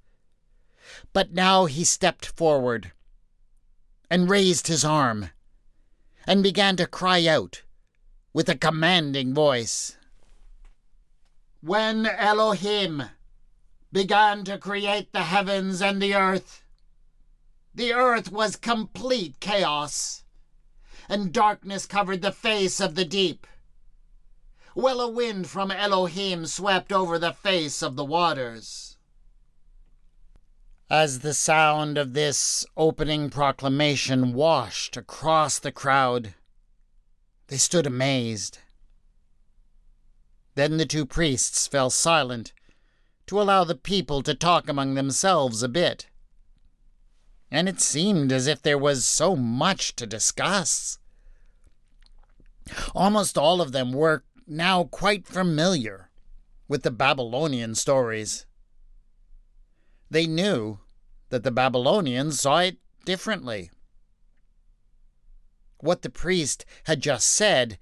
But 1.13 1.31
now 1.31 1.65
he 1.65 1.83
stepped 1.83 2.25
forward 2.25 2.91
and 4.09 4.29
raised 4.29 4.67
his 4.67 4.85
arm 4.85 5.31
and 6.25 6.43
began 6.43 6.75
to 6.77 6.87
cry 6.87 7.25
out 7.25 7.63
with 8.33 8.49
a 8.49 8.55
commanding 8.55 9.33
voice. 9.33 9.97
When 11.61 12.05
Elohim 12.05 13.03
began 13.91 14.43
to 14.45 14.57
create 14.57 15.11
the 15.11 15.23
heavens 15.23 15.81
and 15.81 16.01
the 16.01 16.13
earth, 16.13 16.63
the 17.73 17.93
earth 17.93 18.31
was 18.31 18.55
complete 18.55 19.39
chaos, 19.39 20.23
and 21.09 21.33
darkness 21.33 21.85
covered 21.85 22.21
the 22.21 22.31
face 22.31 22.79
of 22.79 22.95
the 22.95 23.05
deep. 23.05 23.47
While 24.77 25.01
a 25.01 25.09
wind 25.09 25.49
from 25.49 25.71
Elohim 25.71 26.45
swept 26.45 26.91
over 26.91 27.17
the 27.17 27.33
face 27.33 27.81
of 27.81 27.95
the 27.95 28.05
waters. 28.05 28.95
As 30.87 31.21
the 31.21 31.33
sound 31.33 31.97
of 31.97 32.13
this 32.13 32.63
opening 32.77 33.31
proclamation 33.31 34.33
washed 34.33 34.95
across 34.95 35.57
the 35.57 35.71
crowd, 35.71 36.35
they 37.47 37.57
stood 37.57 37.87
amazed. 37.87 38.59
Then 40.53 40.77
the 40.77 40.85
two 40.85 41.07
priests 41.07 41.65
fell 41.65 41.89
silent 41.89 42.53
to 43.25 43.41
allow 43.41 43.63
the 43.63 43.73
people 43.73 44.21
to 44.21 44.35
talk 44.35 44.69
among 44.69 44.93
themselves 44.93 45.63
a 45.63 45.67
bit. 45.67 46.05
And 47.49 47.67
it 47.67 47.81
seemed 47.81 48.31
as 48.31 48.45
if 48.45 48.61
there 48.61 48.77
was 48.77 49.07
so 49.07 49.35
much 49.35 49.95
to 49.95 50.05
discuss. 50.05 50.99
Almost 52.93 53.39
all 53.39 53.59
of 53.59 53.71
them 53.71 53.91
were 53.91 54.23
now 54.47 54.85
quite 54.85 55.27
familiar 55.27 56.09
with 56.67 56.83
the 56.83 56.91
Babylonian 56.91 57.75
stories. 57.75 58.45
They 60.09 60.25
knew 60.25 60.79
that 61.29 61.43
the 61.43 61.51
Babylonians 61.51 62.39
saw 62.39 62.59
it 62.59 62.77
differently. 63.05 63.71
What 65.79 66.01
the 66.01 66.09
priest 66.09 66.65
had 66.85 67.01
just 67.01 67.27
said 67.27 67.77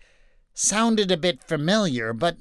sounded 0.53 1.11
a 1.11 1.17
bit 1.17 1.43
familiar, 1.43 2.13
but 2.13 2.37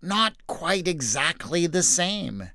not 0.00 0.46
quite 0.46 0.88
exactly 0.88 1.66
the 1.66 1.82
same. 1.82 2.50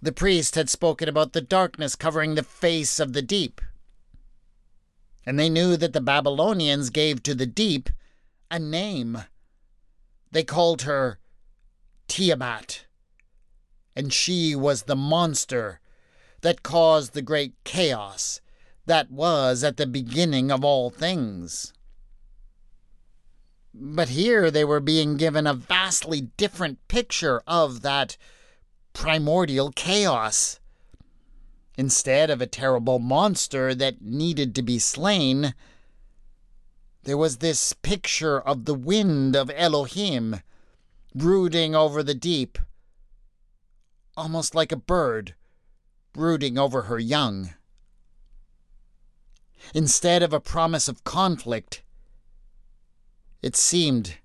The 0.00 0.12
priest 0.12 0.54
had 0.56 0.68
spoken 0.68 1.08
about 1.08 1.32
the 1.32 1.40
darkness 1.40 1.94
covering 1.94 2.34
the 2.34 2.42
face 2.42 2.98
of 2.98 3.12
the 3.12 3.22
deep. 3.22 3.60
And 5.24 5.38
they 5.38 5.48
knew 5.48 5.76
that 5.76 5.92
the 5.92 6.00
Babylonians 6.00 6.90
gave 6.90 7.22
to 7.22 7.34
the 7.34 7.46
deep 7.46 7.88
a 8.52 8.60
name. 8.60 9.24
They 10.30 10.44
called 10.44 10.82
her 10.82 11.18
Tiamat 12.06 12.84
and 13.94 14.12
she 14.12 14.54
was 14.54 14.82
the 14.82 14.96
monster 14.96 15.80
that 16.40 16.62
caused 16.62 17.12
the 17.12 17.22
great 17.22 17.54
chaos 17.64 18.40
that 18.86 19.10
was 19.10 19.62
at 19.62 19.76
the 19.76 19.86
beginning 19.86 20.50
of 20.50 20.64
all 20.64 20.90
things. 20.90 21.72
But 23.74 24.10
here 24.10 24.50
they 24.50 24.64
were 24.64 24.80
being 24.80 25.16
given 25.16 25.46
a 25.46 25.54
vastly 25.54 26.22
different 26.36 26.86
picture 26.88 27.42
of 27.46 27.82
that 27.82 28.16
primordial 28.92 29.70
chaos. 29.70 30.58
Instead 31.78 32.28
of 32.28 32.42
a 32.42 32.46
terrible 32.46 32.98
monster 32.98 33.74
that 33.74 34.02
needed 34.02 34.54
to 34.54 34.62
be 34.62 34.78
slain, 34.78 35.54
there 37.04 37.16
was 37.16 37.38
this 37.38 37.72
picture 37.72 38.40
of 38.40 38.64
the 38.64 38.74
wind 38.74 39.34
of 39.34 39.50
Elohim 39.54 40.40
brooding 41.14 41.74
over 41.74 42.02
the 42.02 42.14
deep, 42.14 42.58
almost 44.16 44.54
like 44.54 44.72
a 44.72 44.76
bird 44.76 45.34
brooding 46.12 46.58
over 46.58 46.82
her 46.82 46.98
young. 46.98 47.54
Instead 49.74 50.22
of 50.22 50.32
a 50.32 50.40
promise 50.40 50.88
of 50.88 51.04
conflict, 51.04 51.82
it 53.40 53.56
seemed 53.56 54.18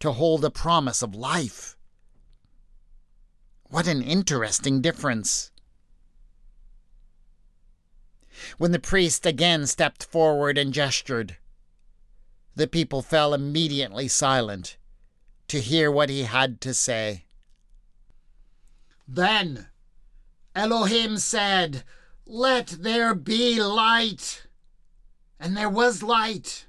to 0.00 0.12
hold 0.12 0.44
a 0.44 0.50
promise 0.50 1.02
of 1.02 1.14
life. 1.14 1.76
What 3.64 3.86
an 3.86 4.02
interesting 4.02 4.80
difference. 4.80 5.50
When 8.56 8.72
the 8.72 8.78
priest 8.78 9.26
again 9.26 9.66
stepped 9.66 10.04
forward 10.04 10.56
and 10.56 10.72
gestured, 10.72 11.36
the 12.58 12.66
people 12.66 13.02
fell 13.02 13.34
immediately 13.34 14.08
silent 14.08 14.76
to 15.46 15.60
hear 15.60 15.92
what 15.92 16.10
he 16.10 16.24
had 16.24 16.60
to 16.60 16.74
say. 16.74 17.24
Then 19.06 19.68
Elohim 20.56 21.18
said, 21.18 21.84
Let 22.26 22.66
there 22.66 23.14
be 23.14 23.62
light. 23.62 24.48
And 25.38 25.56
there 25.56 25.68
was 25.68 26.02
light. 26.02 26.66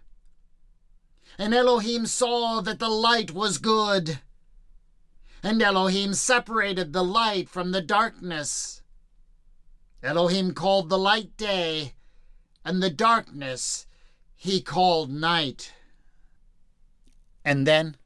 And 1.39 1.55
Elohim 1.55 2.05
saw 2.05 2.61
that 2.61 2.77
the 2.77 2.87
light 2.87 3.31
was 3.31 3.57
good. 3.57 4.19
And 5.41 5.59
Elohim 5.59 6.13
separated 6.13 6.93
the 6.93 7.03
light 7.03 7.49
from 7.49 7.71
the 7.71 7.81
darkness. 7.81 8.83
Elohim 10.03 10.53
called 10.53 10.89
the 10.89 10.99
light 10.99 11.35
day, 11.35 11.95
and 12.63 12.83
the 12.83 12.91
darkness 12.91 13.87
he 14.35 14.61
called 14.61 15.09
night. 15.09 15.73
And 17.43 17.65
then, 17.65 17.97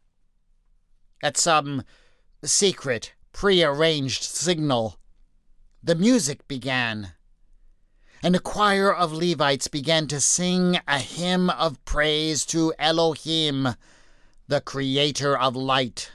at 1.21 1.37
some 1.37 1.83
secret, 2.43 3.13
prearranged 3.31 4.23
signal, 4.23 4.97
the 5.81 5.95
music 5.95 6.47
began, 6.47 7.13
and 8.21 8.35
a 8.35 8.39
choir 8.39 8.93
of 8.93 9.11
Levites 9.11 9.67
began 9.67 10.07
to 10.07 10.21
sing 10.21 10.79
a 10.87 10.99
hymn 10.99 11.49
of 11.49 11.83
praise 11.83 12.45
to 12.47 12.73
Elohim, 12.79 13.75
the 14.47 14.61
creator 14.61 15.37
of 15.37 15.55
light. 15.55 16.11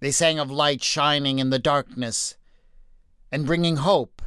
They 0.00 0.12
sang 0.12 0.38
of 0.38 0.50
light 0.50 0.82
shining 0.82 1.38
in 1.38 1.50
the 1.50 1.58
darkness 1.58 2.36
and 3.30 3.46
bringing 3.46 3.76
hope 3.76 4.22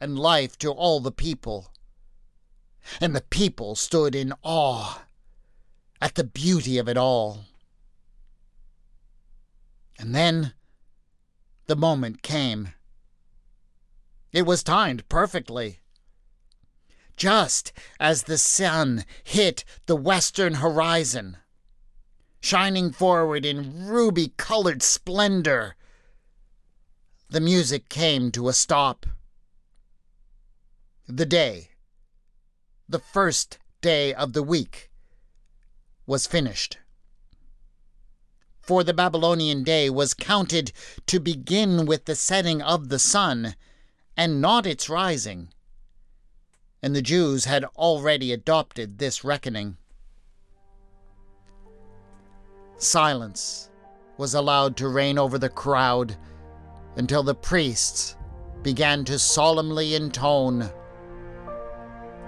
and 0.00 0.18
life 0.18 0.58
to 0.58 0.70
all 0.70 1.00
the 1.00 1.12
people. 1.12 1.72
And 3.00 3.14
the 3.14 3.20
people 3.22 3.74
stood 3.74 4.14
in 4.14 4.32
awe 4.42 5.02
at 6.00 6.14
the 6.14 6.24
beauty 6.24 6.78
of 6.78 6.88
it 6.88 6.96
all. 6.96 7.44
And 9.98 10.14
then 10.14 10.54
the 11.66 11.76
moment 11.76 12.22
came. 12.22 12.72
It 14.32 14.46
was 14.46 14.62
timed 14.62 15.08
perfectly. 15.08 15.80
Just 17.16 17.72
as 17.98 18.22
the 18.22 18.38
sun 18.38 19.04
hit 19.24 19.64
the 19.86 19.96
western 19.96 20.54
horizon, 20.54 21.36
shining 22.40 22.92
forward 22.92 23.44
in 23.44 23.86
ruby 23.86 24.32
colored 24.36 24.82
splendor, 24.82 25.76
the 27.28 27.40
music 27.40 27.88
came 27.88 28.32
to 28.32 28.48
a 28.48 28.52
stop. 28.52 29.06
The 31.06 31.26
day, 31.26 31.70
the 32.88 32.98
first 32.98 33.58
day 33.80 34.14
of 34.14 34.32
the 34.32 34.42
week, 34.42 34.89
was 36.06 36.26
finished. 36.26 36.78
For 38.60 38.84
the 38.84 38.94
Babylonian 38.94 39.64
day 39.64 39.90
was 39.90 40.14
counted 40.14 40.72
to 41.06 41.18
begin 41.18 41.86
with 41.86 42.04
the 42.04 42.14
setting 42.14 42.62
of 42.62 42.88
the 42.88 42.98
sun 42.98 43.56
and 44.16 44.40
not 44.40 44.66
its 44.66 44.88
rising. 44.88 45.48
And 46.82 46.94
the 46.94 47.02
Jews 47.02 47.46
had 47.46 47.64
already 47.76 48.32
adopted 48.32 48.98
this 48.98 49.24
reckoning. 49.24 49.76
Silence 52.76 53.70
was 54.16 54.34
allowed 54.34 54.76
to 54.76 54.88
reign 54.88 55.18
over 55.18 55.38
the 55.38 55.48
crowd 55.48 56.16
until 56.96 57.22
the 57.22 57.34
priests 57.34 58.16
began 58.62 59.04
to 59.06 59.18
solemnly 59.18 59.94
intone 59.94 60.70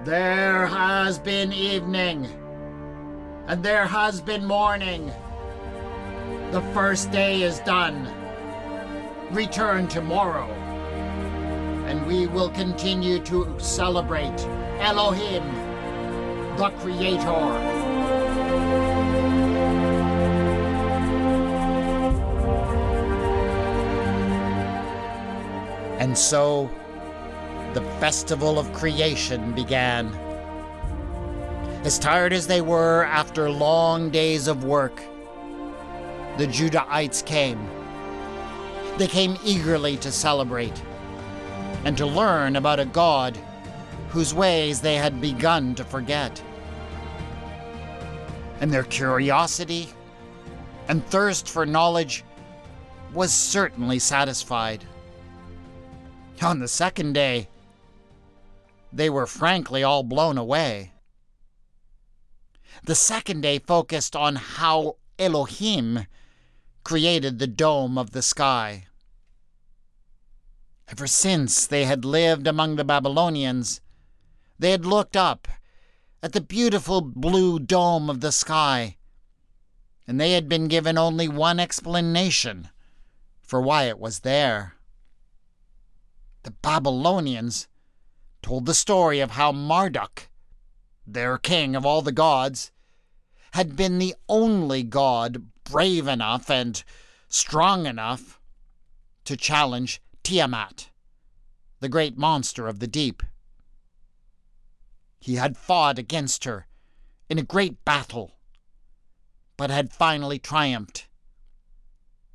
There 0.04 0.66
has 0.66 1.18
been 1.18 1.52
evening, 1.52 2.26
and 3.46 3.62
there 3.62 3.86
has 3.86 4.20
been 4.20 4.44
morning. 4.44 5.12
The 6.50 6.62
first 6.72 7.10
day 7.10 7.42
is 7.42 7.60
done. 7.60 8.08
Return 9.30 9.88
tomorrow 9.88 10.50
and 11.92 12.06
we 12.06 12.26
will 12.26 12.48
continue 12.48 13.18
to 13.18 13.54
celebrate 13.58 14.40
Elohim, 14.78 15.44
the 16.56 16.70
Creator. 16.78 17.28
And 25.98 26.16
so 26.16 26.70
the 27.74 27.82
festival 28.00 28.58
of 28.58 28.72
creation 28.72 29.52
began. 29.52 30.21
As 31.84 31.98
tired 31.98 32.32
as 32.32 32.46
they 32.46 32.60
were 32.60 33.02
after 33.04 33.50
long 33.50 34.10
days 34.10 34.46
of 34.46 34.62
work, 34.62 35.02
the 36.38 36.46
Judahites 36.46 37.26
came. 37.26 37.68
They 38.98 39.08
came 39.08 39.36
eagerly 39.44 39.96
to 39.96 40.12
celebrate 40.12 40.80
and 41.84 41.96
to 41.98 42.06
learn 42.06 42.54
about 42.54 42.78
a 42.78 42.84
God 42.84 43.36
whose 44.10 44.32
ways 44.32 44.80
they 44.80 44.94
had 44.94 45.20
begun 45.20 45.74
to 45.74 45.84
forget. 45.84 46.40
And 48.60 48.72
their 48.72 48.84
curiosity 48.84 49.88
and 50.86 51.04
thirst 51.06 51.48
for 51.48 51.66
knowledge 51.66 52.22
was 53.12 53.32
certainly 53.32 53.98
satisfied. 53.98 54.84
On 56.42 56.60
the 56.60 56.68
second 56.68 57.14
day, 57.14 57.48
they 58.92 59.10
were 59.10 59.26
frankly 59.26 59.82
all 59.82 60.04
blown 60.04 60.38
away. 60.38 60.91
The 62.84 62.94
second 62.96 63.42
day 63.42 63.60
focused 63.60 64.16
on 64.16 64.34
how 64.34 64.96
Elohim 65.16 66.06
created 66.82 67.38
the 67.38 67.46
dome 67.46 67.96
of 67.96 68.10
the 68.10 68.22
sky. 68.22 68.86
Ever 70.88 71.06
since 71.06 71.64
they 71.64 71.84
had 71.84 72.04
lived 72.04 72.48
among 72.48 72.74
the 72.74 72.84
Babylonians, 72.84 73.80
they 74.58 74.72
had 74.72 74.84
looked 74.84 75.16
up 75.16 75.46
at 76.24 76.32
the 76.32 76.40
beautiful 76.40 77.00
blue 77.00 77.60
dome 77.60 78.10
of 78.10 78.20
the 78.20 78.32
sky, 78.32 78.96
and 80.04 80.20
they 80.20 80.32
had 80.32 80.48
been 80.48 80.66
given 80.66 80.98
only 80.98 81.28
one 81.28 81.60
explanation 81.60 82.68
for 83.40 83.60
why 83.60 83.84
it 83.84 84.00
was 84.00 84.20
there. 84.20 84.74
The 86.42 86.50
Babylonians 86.50 87.68
told 88.42 88.66
the 88.66 88.74
story 88.74 89.20
of 89.20 89.32
how 89.32 89.52
Marduk, 89.52 90.28
their 91.06 91.38
king 91.38 91.74
of 91.74 91.84
all 91.84 92.02
the 92.02 92.12
gods, 92.12 92.70
had 93.52 93.76
been 93.76 93.98
the 93.98 94.14
only 94.28 94.82
god 94.82 95.46
brave 95.64 96.06
enough 96.06 96.50
and 96.50 96.84
strong 97.28 97.86
enough 97.86 98.40
to 99.24 99.36
challenge 99.36 100.00
Tiamat, 100.22 100.90
the 101.80 101.88
great 101.88 102.16
monster 102.16 102.68
of 102.68 102.78
the 102.78 102.86
deep. 102.86 103.22
He 105.18 105.36
had 105.36 105.56
fought 105.56 105.98
against 105.98 106.44
her 106.44 106.66
in 107.28 107.38
a 107.38 107.42
great 107.42 107.84
battle, 107.84 108.32
but 109.56 109.70
had 109.70 109.92
finally 109.92 110.38
triumphed. 110.38 111.08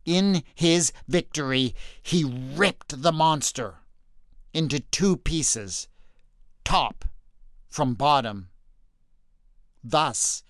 In 0.06 0.44
his 0.56 0.94
victory, 1.08 1.76
he 2.02 2.24
ripped 2.24 3.02
the 3.02 3.12
monster 3.12 3.80
into 4.54 4.80
two 4.80 5.18
pieces, 5.18 5.88
top 6.64 7.06
from 7.70 7.94
bottom. 7.94 8.50
Thus, 9.90 10.44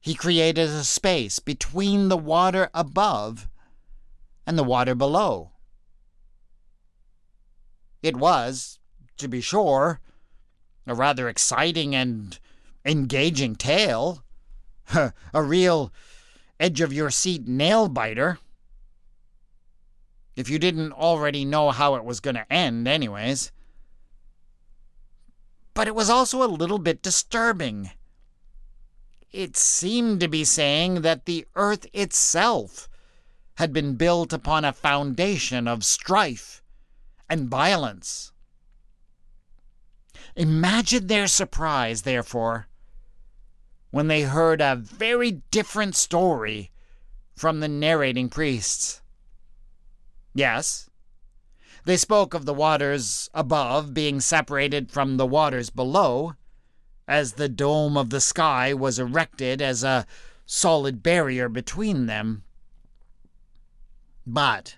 he 0.00 0.14
created 0.14 0.68
a 0.68 0.82
space 0.82 1.38
between 1.38 2.08
the 2.08 2.16
water 2.16 2.68
above 2.74 3.48
and 4.44 4.58
the 4.58 4.64
water 4.64 4.94
below. 4.94 5.52
It 8.02 8.16
was, 8.16 8.80
to 9.18 9.28
be 9.28 9.40
sure, 9.40 10.00
a 10.84 10.94
rather 10.94 11.28
exciting 11.28 11.94
and 11.94 12.38
engaging 12.84 13.54
tale. 13.54 14.24
a 14.94 15.42
real 15.42 15.92
edge 16.58 16.80
of 16.80 16.92
your 16.92 17.10
seat 17.10 17.46
nail 17.46 17.88
biter. 17.88 18.38
If 20.34 20.50
you 20.50 20.58
didn't 20.58 20.92
already 20.92 21.44
know 21.44 21.70
how 21.70 21.94
it 21.94 22.04
was 22.04 22.20
going 22.20 22.36
to 22.36 22.52
end, 22.52 22.88
anyways. 22.88 23.52
But 25.72 25.88
it 25.88 25.94
was 25.94 26.10
also 26.10 26.42
a 26.42 26.48
little 26.48 26.78
bit 26.78 27.02
disturbing. 27.02 27.90
It 29.36 29.54
seemed 29.54 30.20
to 30.20 30.28
be 30.28 30.44
saying 30.44 31.02
that 31.02 31.26
the 31.26 31.46
earth 31.56 31.84
itself 31.92 32.88
had 33.56 33.70
been 33.70 33.96
built 33.96 34.32
upon 34.32 34.64
a 34.64 34.72
foundation 34.72 35.68
of 35.68 35.84
strife 35.84 36.62
and 37.28 37.46
violence. 37.46 38.32
Imagine 40.36 41.06
their 41.06 41.26
surprise, 41.26 42.00
therefore, 42.00 42.68
when 43.90 44.08
they 44.08 44.22
heard 44.22 44.62
a 44.62 44.74
very 44.74 45.42
different 45.50 45.96
story 45.96 46.70
from 47.34 47.60
the 47.60 47.68
narrating 47.68 48.30
priests. 48.30 49.02
Yes, 50.32 50.88
they 51.84 51.98
spoke 51.98 52.32
of 52.32 52.46
the 52.46 52.54
waters 52.54 53.28
above 53.34 53.92
being 53.92 54.18
separated 54.18 54.90
from 54.90 55.18
the 55.18 55.26
waters 55.26 55.68
below, 55.68 56.36
as 57.08 57.34
the 57.34 57.48
dome 57.48 57.96
of 57.96 58.10
the 58.10 58.20
sky 58.20 58.74
was 58.74 58.98
erected 58.98 59.62
as 59.62 59.84
a 59.84 60.06
solid 60.44 61.02
barrier 61.02 61.48
between 61.48 62.06
them. 62.06 62.42
But 64.26 64.76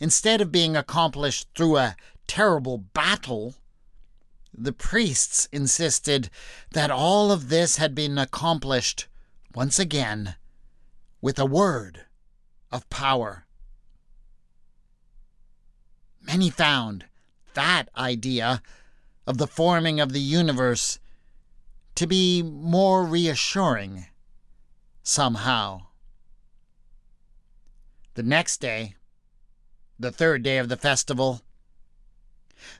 instead 0.00 0.40
of 0.40 0.52
being 0.52 0.76
accomplished 0.76 1.48
through 1.54 1.78
a 1.78 1.96
terrible 2.26 2.78
battle, 2.78 3.54
the 4.52 4.72
priests 4.72 5.48
insisted 5.52 6.30
that 6.72 6.90
all 6.90 7.32
of 7.32 7.48
this 7.48 7.76
had 7.76 7.94
been 7.94 8.18
accomplished 8.18 9.06
once 9.54 9.78
again 9.78 10.34
with 11.20 11.38
a 11.38 11.46
word 11.46 12.04
of 12.70 12.88
power. 12.90 13.46
Many 16.20 16.50
found 16.50 17.06
that 17.54 17.88
idea 17.96 18.62
of 19.26 19.38
the 19.38 19.46
forming 19.46 20.00
of 20.00 20.12
the 20.12 20.20
universe 20.20 20.98
to 21.98 22.06
be 22.06 22.44
more 22.44 23.04
reassuring 23.04 24.06
somehow. 25.02 25.80
The 28.14 28.22
next 28.22 28.58
day, 28.58 28.94
the 29.98 30.12
third 30.12 30.44
day 30.44 30.58
of 30.58 30.68
the 30.68 30.76
festival, 30.76 31.42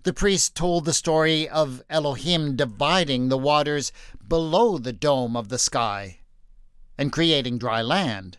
the 0.04 0.12
priest 0.12 0.54
told 0.54 0.84
the 0.84 0.92
story 0.92 1.48
of 1.48 1.82
Elohim 1.90 2.54
dividing 2.54 3.28
the 3.28 3.36
waters 3.36 3.90
below 4.24 4.78
the 4.78 4.92
dome 4.92 5.36
of 5.36 5.48
the 5.48 5.58
sky 5.58 6.20
and 6.96 7.10
creating 7.10 7.58
dry 7.58 7.82
land. 7.82 8.38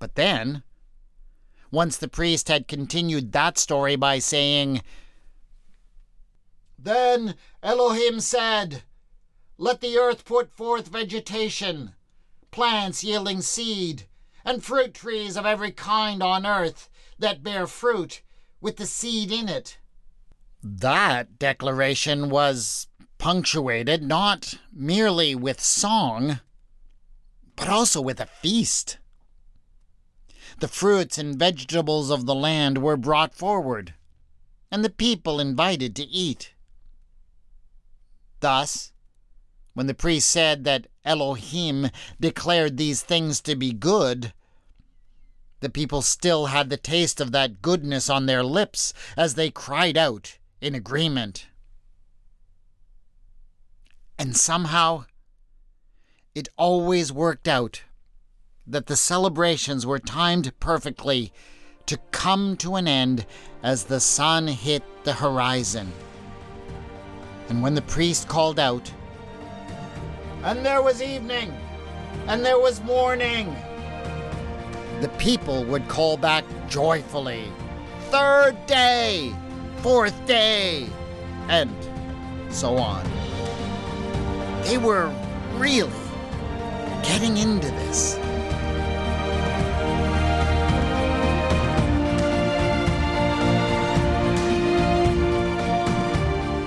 But 0.00 0.16
then, 0.16 0.64
once 1.70 1.96
the 1.96 2.08
priest 2.08 2.48
had 2.48 2.66
continued 2.66 3.30
that 3.30 3.58
story 3.58 3.94
by 3.94 4.18
saying, 4.18 4.82
Then 6.76 7.36
Elohim 7.62 8.18
said, 8.18 8.82
Let 9.60 9.80
the 9.80 9.98
earth 9.98 10.24
put 10.24 10.52
forth 10.52 10.86
vegetation, 10.86 11.94
plants 12.52 13.02
yielding 13.02 13.42
seed, 13.42 14.04
and 14.44 14.64
fruit 14.64 14.94
trees 14.94 15.36
of 15.36 15.44
every 15.44 15.72
kind 15.72 16.22
on 16.22 16.46
earth 16.46 16.88
that 17.18 17.42
bear 17.42 17.66
fruit 17.66 18.22
with 18.60 18.76
the 18.76 18.86
seed 18.86 19.32
in 19.32 19.48
it. 19.48 19.78
That 20.62 21.40
declaration 21.40 22.30
was 22.30 22.86
punctuated 23.18 24.00
not 24.00 24.54
merely 24.72 25.34
with 25.34 25.60
song, 25.60 26.38
but 27.56 27.68
also 27.68 28.00
with 28.00 28.20
a 28.20 28.26
feast. 28.26 28.98
The 30.60 30.68
fruits 30.68 31.18
and 31.18 31.36
vegetables 31.36 32.10
of 32.10 32.26
the 32.26 32.34
land 32.34 32.78
were 32.78 32.96
brought 32.96 33.34
forward, 33.34 33.94
and 34.70 34.84
the 34.84 34.90
people 34.90 35.40
invited 35.40 35.96
to 35.96 36.04
eat. 36.04 36.54
Thus, 38.38 38.92
when 39.78 39.86
the 39.86 39.94
priest 39.94 40.28
said 40.28 40.64
that 40.64 40.88
Elohim 41.04 41.88
declared 42.18 42.76
these 42.76 43.00
things 43.00 43.40
to 43.40 43.54
be 43.54 43.72
good, 43.72 44.32
the 45.60 45.70
people 45.70 46.02
still 46.02 46.46
had 46.46 46.68
the 46.68 46.76
taste 46.76 47.20
of 47.20 47.30
that 47.30 47.62
goodness 47.62 48.10
on 48.10 48.26
their 48.26 48.42
lips 48.42 48.92
as 49.16 49.36
they 49.36 49.52
cried 49.52 49.96
out 49.96 50.36
in 50.60 50.74
agreement. 50.74 51.46
And 54.18 54.36
somehow, 54.36 55.04
it 56.34 56.48
always 56.58 57.12
worked 57.12 57.46
out 57.46 57.84
that 58.66 58.86
the 58.86 58.96
celebrations 58.96 59.86
were 59.86 60.00
timed 60.00 60.58
perfectly 60.58 61.32
to 61.86 61.98
come 62.10 62.56
to 62.56 62.74
an 62.74 62.88
end 62.88 63.26
as 63.62 63.84
the 63.84 64.00
sun 64.00 64.48
hit 64.48 64.82
the 65.04 65.12
horizon. 65.12 65.92
And 67.48 67.62
when 67.62 67.76
the 67.76 67.82
priest 67.82 68.26
called 68.26 68.58
out, 68.58 68.92
And 70.48 70.64
there 70.64 70.80
was 70.80 71.02
evening, 71.02 71.52
and 72.26 72.42
there 72.42 72.58
was 72.58 72.80
morning, 72.80 73.54
the 75.02 75.10
people 75.18 75.62
would 75.64 75.86
call 75.88 76.16
back 76.16 76.42
joyfully, 76.70 77.52
Third 78.08 78.56
day, 78.64 79.34
fourth 79.82 80.16
day, 80.24 80.88
and 81.50 81.70
so 82.48 82.78
on. 82.78 83.04
They 84.62 84.78
were 84.78 85.12
really 85.56 85.92
getting 87.02 87.36
into 87.36 87.66
this. 87.66 88.16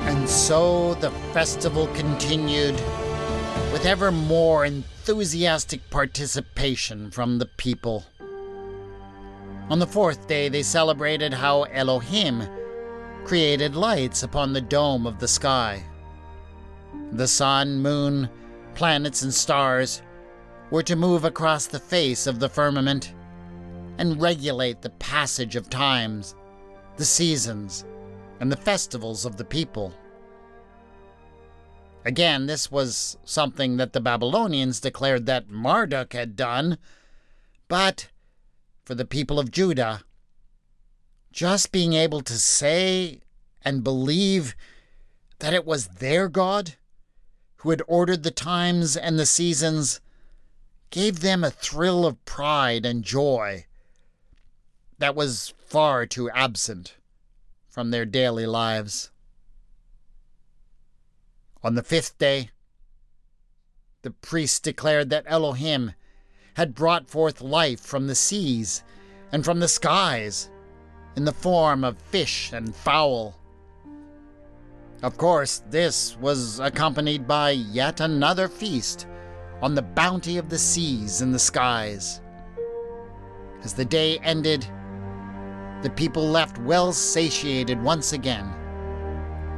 And 0.06 0.30
so 0.30 0.94
the 0.94 1.10
festival 1.34 1.88
continued 1.96 2.80
with 3.72 3.86
ever 3.86 4.12
more 4.12 4.66
enthusiastic 4.66 5.90
participation 5.90 7.10
from 7.10 7.40
the 7.40 7.46
people. 7.46 8.06
On 9.70 9.80
the 9.80 9.88
fourth 9.88 10.28
day, 10.28 10.50
they 10.50 10.62
celebrated 10.62 11.34
how 11.34 11.64
Elohim 11.64 12.44
created 13.24 13.74
lights 13.74 14.24
upon 14.24 14.52
the 14.52 14.60
dome 14.60 15.08
of 15.08 15.20
the 15.20 15.28
sky. 15.28 15.82
The 17.14 17.28
sun, 17.28 17.82
moon, 17.82 18.30
planets, 18.76 19.22
and 19.22 19.34
stars 19.34 20.02
were 20.70 20.84
to 20.84 20.98
move 20.98 21.24
across 21.24 21.68
the 21.68 21.80
face 21.80 22.28
of 22.28 22.40
the 22.40 22.50
firmament 22.50 23.14
and 23.98 24.22
regulate 24.22 24.82
the 24.82 24.90
passage 24.90 25.56
of 25.56 25.70
times, 25.70 26.36
the 26.98 27.06
seasons, 27.06 27.86
and 28.42 28.52
the 28.52 28.58
festivals 28.58 29.26
of 29.26 29.38
the 29.38 29.46
people. 29.46 29.94
Again, 32.04 32.48
this 32.48 32.72
was 32.72 33.18
something 33.24 33.78
that 33.78 33.94
the 33.94 34.02
Babylonians 34.02 34.80
declared 34.80 35.26
that 35.28 35.50
Marduk 35.50 36.14
had 36.14 36.36
done, 36.36 36.78
but 37.68 38.10
for 38.84 38.96
the 38.96 39.06
people 39.06 39.40
of 39.40 39.52
Judah. 39.52 40.02
Just 41.32 41.72
being 41.72 41.94
able 41.94 42.22
to 42.22 42.34
say 42.34 43.22
and 43.62 43.84
believe 43.84 44.56
that 45.40 45.54
it 45.54 45.66
was 45.66 45.88
their 45.88 46.28
God 46.28 46.76
who 47.58 47.70
had 47.70 47.82
ordered 47.88 48.24
the 48.24 48.32
times 48.32 48.98
and 48.98 49.20
the 49.20 49.26
seasons 49.26 50.02
gave 50.90 51.20
them 51.20 51.44
a 51.44 51.52
thrill 51.52 52.06
of 52.06 52.24
pride 52.26 52.86
and 52.86 53.04
joy 53.04 53.66
that 54.98 55.16
was 55.16 55.54
far 55.58 56.06
too 56.06 56.30
absent 56.32 56.96
from 57.70 57.92
their 57.92 58.06
daily 58.06 58.46
lives. 58.46 59.12
On 61.64 61.76
the 61.76 61.84
fifth 61.84 62.18
day, 62.18 62.50
the 64.02 64.12
priests 64.12 64.60
declared 64.60 65.12
that 65.12 65.26
Elohim 65.28 65.94
had 66.56 66.74
brought 66.74 67.08
forth 67.08 67.40
life 67.40 67.80
from 67.80 68.08
the 68.08 68.16
seas 68.16 68.84
and 69.32 69.46
from 69.46 69.60
the 69.60 69.68
skies 69.68 70.50
in 71.16 71.26
the 71.26 71.32
form 71.32 71.84
of 71.84 72.02
fish 72.02 72.52
and 72.52 72.76
fowl. 72.76 73.36
Of 75.04 75.18
course, 75.18 75.62
this 75.70 76.18
was 76.18 76.60
accompanied 76.60 77.28
by 77.28 77.52
yet 77.52 78.00
another 78.00 78.48
feast 78.48 79.08
on 79.62 79.76
the 79.76 79.82
bounty 79.84 80.38
of 80.38 80.50
the 80.50 80.58
seas 80.58 81.22
and 81.22 81.34
the 81.34 81.40
skies. 81.40 82.22
As 83.64 83.74
the 83.74 83.86
day 83.86 84.18
ended, 84.20 84.66
the 85.84 85.92
people 85.96 86.28
left 86.28 86.58
well 86.60 86.92
satiated 86.92 87.82
once 87.82 88.14
again, 88.14 88.52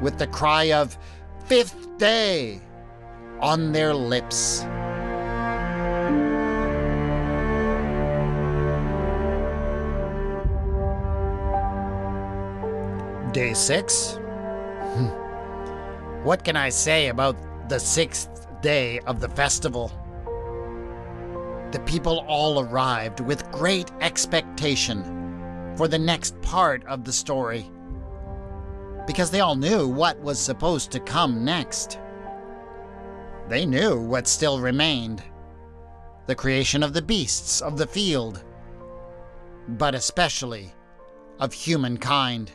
with 0.02 0.18
the 0.18 0.28
cry 0.28 0.74
of 0.74 0.98
Fifth 1.46 1.98
Day 1.98 2.62
on 3.42 3.74
their 3.74 3.94
lips. 3.94 4.62
Day 13.34 13.54
six? 13.54 14.18
Hmm. 14.94 15.08
what 16.24 16.46
can 16.46 16.56
I 16.56 16.70
say 16.70 17.10
about 17.10 17.36
the 17.68 17.80
sixth 17.80 18.48
day 18.62 19.00
of 19.00 19.20
the 19.20 19.28
festival? 19.28 19.92
The 21.72 21.82
people 21.86 22.24
all 22.30 22.62
arrived 22.62 23.20
with 23.20 23.52
great 23.52 23.92
expectation 24.00 25.74
for 25.76 25.90
the 25.90 26.00
next 26.00 26.42
part 26.42 26.86
of 26.86 27.04
the 27.04 27.12
story 27.12 27.70
because 29.06 29.32
they 29.32 29.42
all 29.42 29.56
knew 29.56 29.88
what 29.88 30.20
was 30.20 30.39
supposed 30.39 30.92
to 30.92 31.00
come 31.00 31.44
next. 31.44 32.00
They 33.50 33.66
knew 33.66 34.00
what 34.00 34.28
still 34.28 34.60
remained 34.60 35.22
the 36.26 36.36
creation 36.36 36.84
of 36.84 36.94
the 36.94 37.02
beasts 37.02 37.62
of 37.62 37.78
the 37.78 37.88
field, 37.88 38.44
but 39.68 39.94
especially 39.94 40.74
of 41.39 41.54
humankind. 41.54 42.52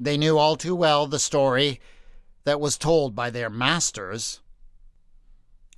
They 0.00 0.16
knew 0.16 0.38
all 0.38 0.56
too 0.56 0.74
well 0.74 1.06
the 1.06 1.18
story 1.18 1.80
that 2.44 2.60
was 2.60 2.78
told 2.78 3.14
by 3.14 3.30
their 3.30 3.50
masters 3.50 4.40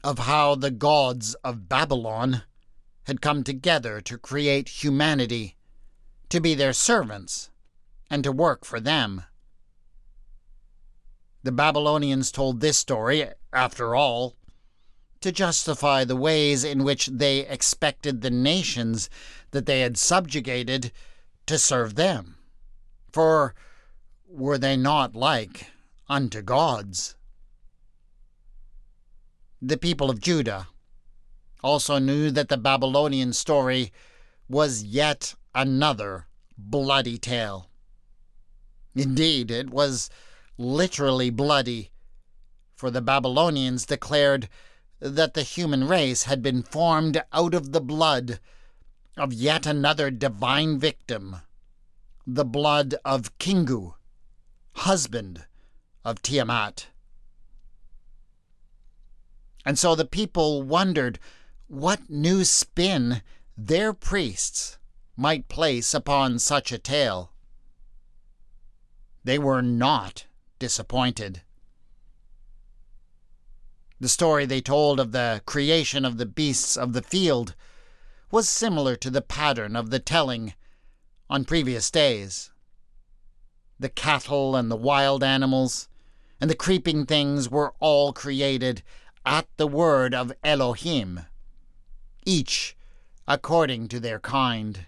of 0.03 0.21
how 0.21 0.55
the 0.55 0.71
gods 0.71 1.35
of 1.45 1.69
Babylon 1.69 2.43
had 3.05 3.21
come 3.21 3.45
together 3.45 4.01
to 4.01 4.17
create 4.17 4.83
humanity, 4.83 5.57
to 6.29 6.41
be 6.41 6.55
their 6.55 6.73
servants, 6.73 7.50
and 8.11 8.25
to 8.25 8.33
work 8.33 8.65
for 8.65 8.81
them. 8.81 9.23
The 11.43 11.53
Babylonians 11.53 12.31
told 12.31 12.61
this 12.61 12.77
story, 12.77 13.27
after 13.53 13.95
all, 13.95 14.37
to 15.21 15.33
justify 15.33 16.05
the 16.05 16.17
ways 16.17 16.65
in 16.65 16.85
which 16.85 17.07
they 17.07 17.41
expected 17.41 18.21
the 18.21 18.31
nations 18.31 19.09
that 19.53 19.67
they 19.67 19.81
had 19.81 19.97
subjugated 19.97 20.93
to 21.47 21.59
serve 21.59 21.95
them. 21.95 22.37
For 23.13 23.55
were 24.29 24.59
they 24.59 24.77
not 24.77 25.15
like 25.15 25.67
unto 26.09 26.43
gods? 26.43 27.17
The 29.63 29.77
people 29.77 30.11
of 30.11 30.21
Judah 30.21 30.69
also 31.63 31.99
knew 31.99 32.31
that 32.31 32.49
the 32.49 32.57
Babylonian 32.57 33.33
story 33.33 33.93
was 34.49 34.83
yet 34.83 35.35
another 35.55 36.27
bloody 36.57 37.19
tale. 37.19 37.70
Indeed, 38.95 39.51
it 39.51 39.71
was 39.71 40.11
literally 40.59 41.31
bloody, 41.31 41.91
for 42.77 42.91
the 42.91 43.01
Babylonians 43.01 43.87
declared 43.87 44.49
that 44.99 45.35
the 45.35 45.43
human 45.43 45.87
race 45.87 46.25
had 46.25 46.43
been 46.43 46.63
formed 46.63 47.23
out 47.33 47.55
of 47.55 47.73
the 47.73 47.81
blood 47.81 48.41
of 49.17 49.33
yet 49.33 49.67
another 49.67 50.11
divine 50.11 50.79
victim, 50.79 51.37
the 52.27 52.45
blood 52.45 52.95
of 53.05 53.37
Kingu, 53.39 53.95
husband 54.75 55.45
of 56.05 56.23
Tiamat. 56.23 56.89
And 59.65 59.79
so 59.79 59.95
the 59.95 60.05
people 60.05 60.63
wondered 60.63 61.19
what 61.67 62.09
new 62.09 62.45
spin 62.45 63.23
their 63.57 63.93
priests 63.93 64.79
might 65.17 65.49
place 65.49 65.93
upon 65.93 66.39
such 66.39 66.73
a 66.73 66.79
tale. 66.79 67.33
They 69.25 69.39
were 69.39 69.63
not 69.63 70.27
disappointed. 70.59 71.43
The 74.01 74.09
story 74.09 74.47
they 74.47 74.63
told 74.63 74.99
of 74.99 75.13
the 75.13 75.43
creation 75.45 76.05
of 76.05 76.17
the 76.17 76.27
beasts 76.27 76.77
of 76.77 76.95
the 76.95 77.03
field 77.03 77.55
was 78.31 78.49
similar 78.49 78.97
to 78.97 79.11
the 79.11 79.21
pattern 79.21 79.77
of 79.77 79.91
the 79.91 79.99
telling 79.99 80.55
on 81.29 81.45
previous 81.45 81.91
days. 81.91 82.51
The 83.79 83.91
cattle 83.91 84.57
and 84.57 84.71
the 84.71 84.77
wild 84.77 85.23
animals 85.23 85.89
and 86.41 86.49
the 86.49 86.55
creeping 86.55 87.05
things 87.05 87.51
were 87.51 87.75
all 87.81 88.13
created 88.15 88.83
at 89.27 89.47
the 89.59 89.67
word 89.67 90.15
of 90.15 90.33
Elohim, 90.43 91.27
each 92.25 92.77
according 93.29 93.89
to 93.89 94.01
their 94.01 94.19
kind. 94.19 94.87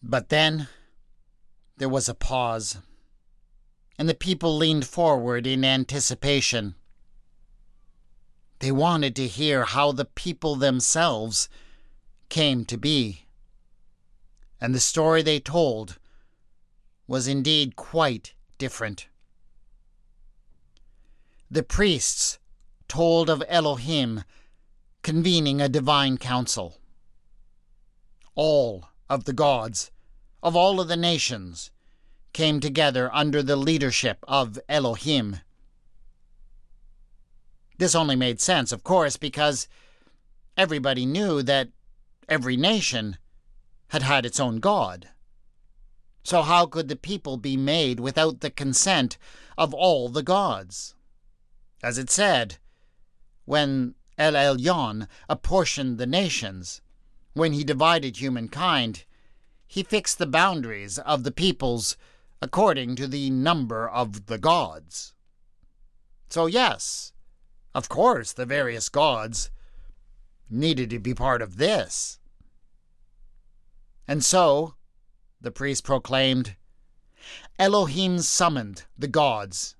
But 0.00 0.28
then 0.28 0.68
there 1.76 1.88
was 1.88 2.08
a 2.08 2.14
pause, 2.14 2.78
and 3.98 4.08
the 4.08 4.14
people 4.14 4.56
leaned 4.56 4.86
forward 4.86 5.46
in 5.46 5.64
anticipation. 5.64 6.74
They 8.60 8.72
wanted 8.72 9.16
to 9.16 9.26
hear 9.26 9.64
how 9.64 9.92
the 9.92 10.04
people 10.04 10.56
themselves 10.56 11.48
came 12.28 12.64
to 12.66 12.76
be. 12.76 13.26
And 14.60 14.74
the 14.74 14.80
story 14.80 15.22
they 15.22 15.40
told 15.40 15.98
was 17.06 17.28
indeed 17.28 17.76
quite 17.76 18.34
different. 18.58 19.08
The 21.50 21.62
priests 21.62 22.38
told 22.88 23.28
of 23.28 23.42
Elohim 23.48 24.24
convening 25.02 25.60
a 25.60 25.68
divine 25.68 26.16
council. 26.16 26.78
All 28.34 28.88
of 29.10 29.24
the 29.24 29.32
gods 29.32 29.90
of 30.44 30.54
all 30.54 30.78
of 30.78 30.88
the 30.88 30.96
nations 30.96 31.70
came 32.34 32.60
together 32.60 33.12
under 33.14 33.42
the 33.42 33.56
leadership 33.56 34.18
of 34.28 34.58
Elohim. 34.68 35.38
This 37.78 37.94
only 37.94 38.14
made 38.14 38.42
sense, 38.42 38.70
of 38.70 38.84
course, 38.84 39.16
because 39.16 39.66
everybody 40.54 41.06
knew 41.06 41.42
that 41.42 41.70
every 42.28 42.58
nation 42.58 43.16
had 43.88 44.02
had 44.02 44.26
its 44.26 44.38
own 44.38 44.60
god. 44.60 45.08
So, 46.22 46.42
how 46.42 46.66
could 46.66 46.88
the 46.88 46.96
people 46.96 47.38
be 47.38 47.56
made 47.56 47.98
without 47.98 48.40
the 48.40 48.50
consent 48.50 49.16
of 49.56 49.72
all 49.72 50.10
the 50.10 50.22
gods? 50.22 50.94
As 51.82 51.96
it 51.96 52.10
said, 52.10 52.58
when 53.46 53.94
El 54.18 54.34
Elyon 54.34 55.08
apportioned 55.28 55.96
the 55.96 56.06
nations, 56.06 56.82
when 57.32 57.54
he 57.54 57.64
divided 57.64 58.18
humankind, 58.18 59.04
he 59.74 59.82
fixed 59.82 60.18
the 60.18 60.26
boundaries 60.26 61.00
of 61.00 61.24
the 61.24 61.32
peoples 61.32 61.96
according 62.40 62.94
to 62.94 63.08
the 63.08 63.28
number 63.28 63.88
of 63.88 64.26
the 64.26 64.38
gods. 64.38 65.14
So, 66.28 66.46
yes, 66.46 67.12
of 67.74 67.88
course, 67.88 68.32
the 68.32 68.46
various 68.46 68.88
gods 68.88 69.50
needed 70.48 70.90
to 70.90 71.00
be 71.00 71.12
part 71.12 71.42
of 71.42 71.56
this. 71.56 72.20
And 74.06 74.24
so, 74.24 74.76
the 75.40 75.50
priest 75.50 75.82
proclaimed, 75.82 76.54
Elohim 77.58 78.20
summoned 78.20 78.84
the 78.96 79.08
gods 79.08 79.74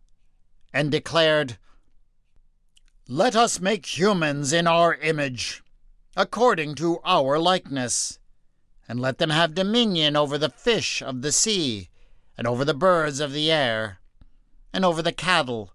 and 0.72 0.90
declared, 0.90 1.56
Let 3.06 3.36
us 3.36 3.60
make 3.60 3.96
humans 3.96 4.52
in 4.52 4.66
our 4.66 4.96
image, 4.96 5.62
according 6.16 6.74
to 6.76 6.98
our 7.04 7.38
likeness 7.38 8.18
and 8.88 9.00
let 9.00 9.18
them 9.18 9.30
have 9.30 9.54
dominion 9.54 10.16
over 10.16 10.36
the 10.36 10.50
fish 10.50 11.02
of 11.02 11.22
the 11.22 11.32
sea, 11.32 11.88
and 12.36 12.46
over 12.46 12.64
the 12.64 12.74
birds 12.74 13.20
of 13.20 13.32
the 13.32 13.50
air, 13.50 13.98
and 14.72 14.84
over 14.84 15.02
the 15.02 15.12
cattle, 15.12 15.72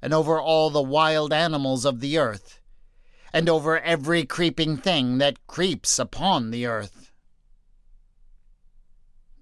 and 0.00 0.14
over 0.14 0.40
all 0.40 0.70
the 0.70 0.82
wild 0.82 1.32
animals 1.32 1.84
of 1.84 2.00
the 2.00 2.16
earth, 2.16 2.60
and 3.32 3.48
over 3.48 3.80
every 3.80 4.24
creeping 4.24 4.76
thing 4.76 5.18
that 5.18 5.46
creeps 5.46 5.98
upon 5.98 6.50
the 6.50 6.64
earth. 6.64 7.12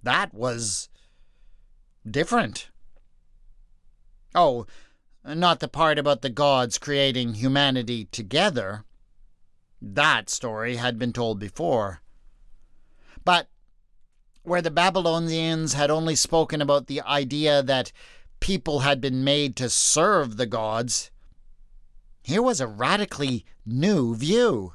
That 0.03 0.35
was 0.35 0.89
different. 2.09 2.71
Oh, 4.35 4.67
not 5.25 5.61
the 5.61 5.69
part 5.69 5.99
about 5.99 6.23
the 6.23 6.31
gods 6.31 6.79
creating 6.79 7.35
humanity 7.35 8.07
together. 8.07 8.85
That 9.81 10.29
story 10.29 10.77
had 10.77 10.99
been 10.99 11.13
told 11.13 11.39
before. 11.39 12.03
But 13.25 13.49
where 14.43 14.63
the 14.63 14.71
Babylonians 14.71 15.73
had 15.73 15.91
only 15.91 16.15
spoken 16.15 16.61
about 16.61 16.87
the 16.87 17.01
idea 17.01 17.63
that 17.63 17.93
people 18.41 18.81
had 18.81 19.01
been 19.01 19.25
made 19.25 19.57
to 19.57 19.71
serve 19.71 20.37
the 20.37 20.47
gods, 20.47 21.11
here 22.23 22.43
was 22.43 22.61
a 22.61 22.67
radically 22.67 23.45
new 23.65 24.15
view. 24.15 24.75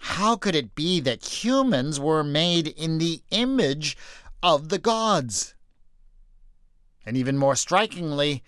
How 0.00 0.36
could 0.36 0.54
it 0.54 0.74
be 0.74 1.00
that 1.00 1.44
humans 1.44 2.00
were 2.00 2.24
made 2.24 2.68
in 2.68 2.98
the 2.98 3.22
image 3.30 3.96
of 4.42 4.68
the 4.68 4.78
gods? 4.78 5.54
And 7.04 7.16
even 7.16 7.38
more 7.38 7.56
strikingly, 7.56 8.42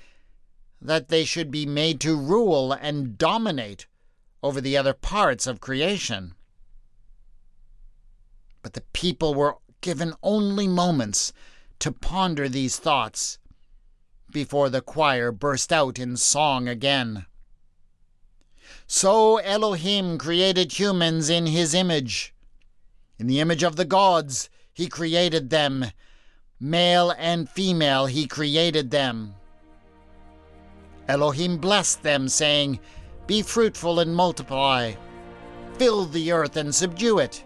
that 0.81 1.09
they 1.09 1.25
should 1.25 1.51
be 1.51 1.67
made 1.67 2.01
to 2.01 2.17
rule 2.17 2.73
and 2.73 3.19
dominate 3.19 3.87
over 4.43 4.61
the 4.61 4.77
other 4.77 4.95
parts 4.95 5.47
of 5.47 5.61
creation. 5.61 6.35
But 8.63 8.75
the 8.75 8.83
people 8.93 9.35
were 9.35 9.57
given 9.81 10.15
only 10.23 10.69
moments 10.69 11.33
to 11.79 11.93
ponder 11.93 12.49
these 12.49 12.79
thoughts 12.79 13.39
before 14.31 14.69
the 14.69 14.83
choir 14.83 15.33
burst 15.33 15.73
out 15.73 15.99
in 15.99 16.17
song 16.17 16.69
again. 16.69 17.27
So 18.87 19.39
Elohim 19.39 20.19
created 20.19 20.79
humans 20.79 21.31
in 21.31 21.47
his 21.47 21.75
image. 21.75 22.35
In 23.19 23.27
the 23.27 23.41
image 23.41 23.63
of 23.63 23.77
the 23.77 23.85
gods, 23.85 24.51
he 24.73 24.89
created 24.89 25.51
them. 25.51 25.87
Male 26.59 27.15
and 27.19 27.49
female, 27.49 28.07
he 28.07 28.27
created 28.27 28.91
them. 28.91 29.35
Elohim 31.09 31.59
blessed 31.59 32.03
them, 32.03 32.29
saying, 32.29 32.79
Be 33.27 33.43
fruitful 33.43 33.99
and 34.01 34.15
multiply, 34.15 34.95
fill 35.77 36.05
the 36.05 36.31
earth 36.31 36.57
and 36.57 36.75
subdue 36.75 37.19
it, 37.19 37.45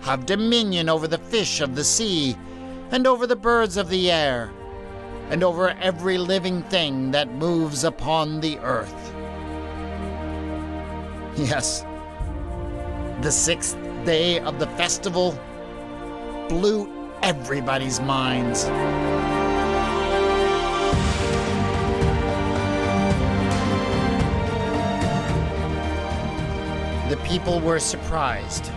have 0.00 0.26
dominion 0.26 0.88
over 0.88 1.06
the 1.06 1.18
fish 1.18 1.60
of 1.60 1.74
the 1.74 1.84
sea, 1.84 2.36
and 2.90 3.06
over 3.06 3.26
the 3.26 3.36
birds 3.36 3.76
of 3.76 3.88
the 3.88 4.10
air, 4.10 4.50
and 5.30 5.42
over 5.42 5.70
every 5.80 6.16
living 6.18 6.62
thing 6.64 7.10
that 7.10 7.30
moves 7.32 7.84
upon 7.84 8.40
the 8.40 8.58
earth. 8.60 9.12
Yes, 11.36 11.84
the 13.20 13.30
sixth 13.30 13.76
day 14.04 14.40
of 14.40 14.58
the 14.58 14.66
festival 14.68 15.38
blew 16.48 17.12
everybody's 17.22 18.00
minds. 18.00 18.64
The 27.08 27.16
people 27.24 27.60
were 27.60 27.78
surprised 27.78 28.70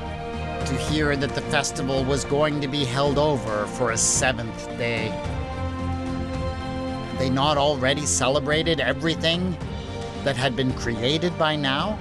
to 0.65 0.75
hear 0.75 1.15
that 1.15 1.35
the 1.35 1.41
festival 1.41 2.03
was 2.03 2.25
going 2.25 2.61
to 2.61 2.67
be 2.67 2.85
held 2.85 3.17
over 3.17 3.67
for 3.67 3.91
a 3.91 3.97
seventh 3.97 4.67
day. 4.77 5.07
Had 7.07 7.19
they 7.19 7.29
not 7.29 7.57
already 7.57 8.05
celebrated 8.05 8.79
everything 8.79 9.57
that 10.23 10.35
had 10.35 10.55
been 10.55 10.73
created 10.73 11.37
by 11.37 11.55
now? 11.55 11.97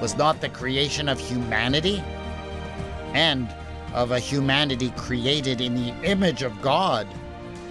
Was 0.00 0.16
not 0.16 0.40
the 0.40 0.48
creation 0.48 1.08
of 1.08 1.18
humanity 1.18 2.02
and 3.14 3.52
of 3.94 4.10
a 4.10 4.18
humanity 4.18 4.90
created 4.96 5.60
in 5.60 5.74
the 5.74 5.94
image 6.02 6.42
of 6.42 6.60
God, 6.60 7.06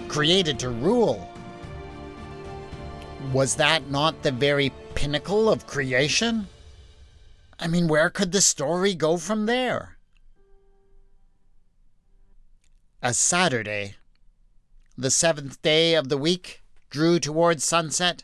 created 0.08 0.58
to 0.60 0.70
rule? 0.70 1.30
Was 3.32 3.54
that 3.56 3.90
not 3.90 4.22
the 4.22 4.32
very 4.32 4.72
pinnacle 4.94 5.48
of 5.48 5.66
creation? 5.66 6.46
I 7.58 7.66
mean, 7.66 7.88
where 7.88 8.10
could 8.10 8.32
the 8.32 8.40
story 8.40 8.94
go 8.94 9.16
from 9.16 9.46
there? 9.46 9.98
A 13.02 13.14
Saturday, 13.14 13.96
the 14.96 15.10
seventh 15.10 15.60
day 15.62 15.94
of 15.94 16.08
the 16.08 16.18
week, 16.18 16.62
drew 16.90 17.18
towards 17.18 17.64
sunset, 17.64 18.22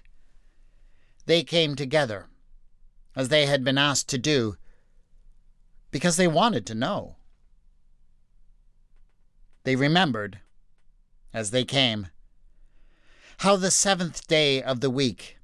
they 1.26 1.42
came 1.42 1.76
together, 1.76 2.26
as 3.14 3.28
they 3.28 3.46
had 3.46 3.62
been 3.62 3.78
asked 3.78 4.08
to 4.08 4.18
do, 4.18 4.56
because 5.90 6.16
they 6.16 6.28
wanted 6.28 6.66
to 6.66 6.74
know. 6.74 7.16
They 9.64 9.76
remembered, 9.76 10.40
as 11.34 11.50
they 11.50 11.64
came, 11.64 12.08
how 13.38 13.56
the 13.56 13.70
seventh 13.70 14.26
day 14.26 14.62
of 14.62 14.80
the 14.80 14.90
week 14.90 15.36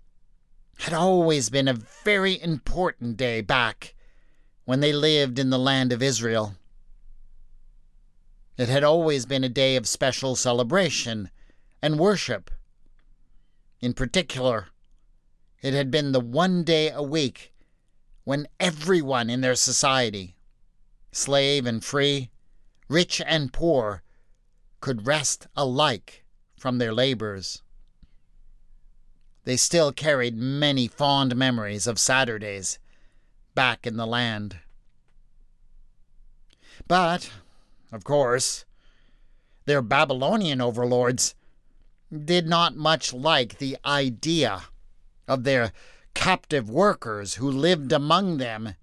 had 0.78 0.92
always 0.92 1.50
been 1.50 1.68
a 1.68 1.74
very 2.04 2.40
important 2.40 3.16
day 3.16 3.40
back 3.40 3.94
when 4.64 4.80
they 4.80 4.92
lived 4.92 5.38
in 5.38 5.50
the 5.50 5.58
land 5.58 5.92
of 5.92 6.02
Israel. 6.02 6.56
It 8.56 8.68
had 8.68 8.84
always 8.84 9.26
been 9.26 9.44
a 9.44 9.48
day 9.48 9.76
of 9.76 9.86
special 9.86 10.34
celebration 10.36 11.30
and 11.82 11.98
worship. 11.98 12.50
In 13.80 13.92
particular, 13.92 14.68
it 15.62 15.74
had 15.74 15.90
been 15.90 16.12
the 16.12 16.20
one 16.20 16.64
day 16.64 16.90
a 16.90 17.02
week 17.02 17.52
when 18.24 18.48
everyone 18.58 19.30
in 19.30 19.40
their 19.40 19.54
society, 19.54 20.36
slave 21.12 21.66
and 21.66 21.84
free, 21.84 22.30
rich 22.88 23.20
and 23.26 23.52
poor, 23.52 24.02
could 24.80 25.06
rest 25.06 25.46
alike 25.56 26.24
from 26.58 26.78
their 26.78 26.92
labors. 26.92 27.62
They 29.46 29.56
still 29.56 29.92
carried 29.92 30.36
many 30.36 30.88
fond 30.88 31.36
memories 31.36 31.86
of 31.86 32.00
Saturdays 32.00 32.80
back 33.54 33.86
in 33.86 33.96
the 33.96 34.06
land. 34.06 34.58
But, 36.88 37.30
of 37.92 38.02
course, 38.02 38.64
their 39.64 39.82
Babylonian 39.82 40.60
overlords 40.60 41.36
did 42.12 42.48
not 42.48 42.74
much 42.74 43.12
like 43.12 43.58
the 43.58 43.78
idea 43.84 44.62
of 45.28 45.44
their 45.44 45.72
captive 46.12 46.68
workers 46.68 47.34
who 47.34 47.48
lived 47.48 47.92
among 47.92 48.38
them 48.38 48.74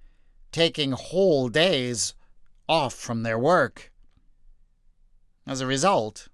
taking 0.54 0.94
whole 0.94 1.50
days 1.50 2.14
off 2.70 2.94
from 2.94 3.24
their 3.24 3.38
work. 3.38 3.92
As 5.46 5.60
a 5.60 5.68
result, 5.68 6.30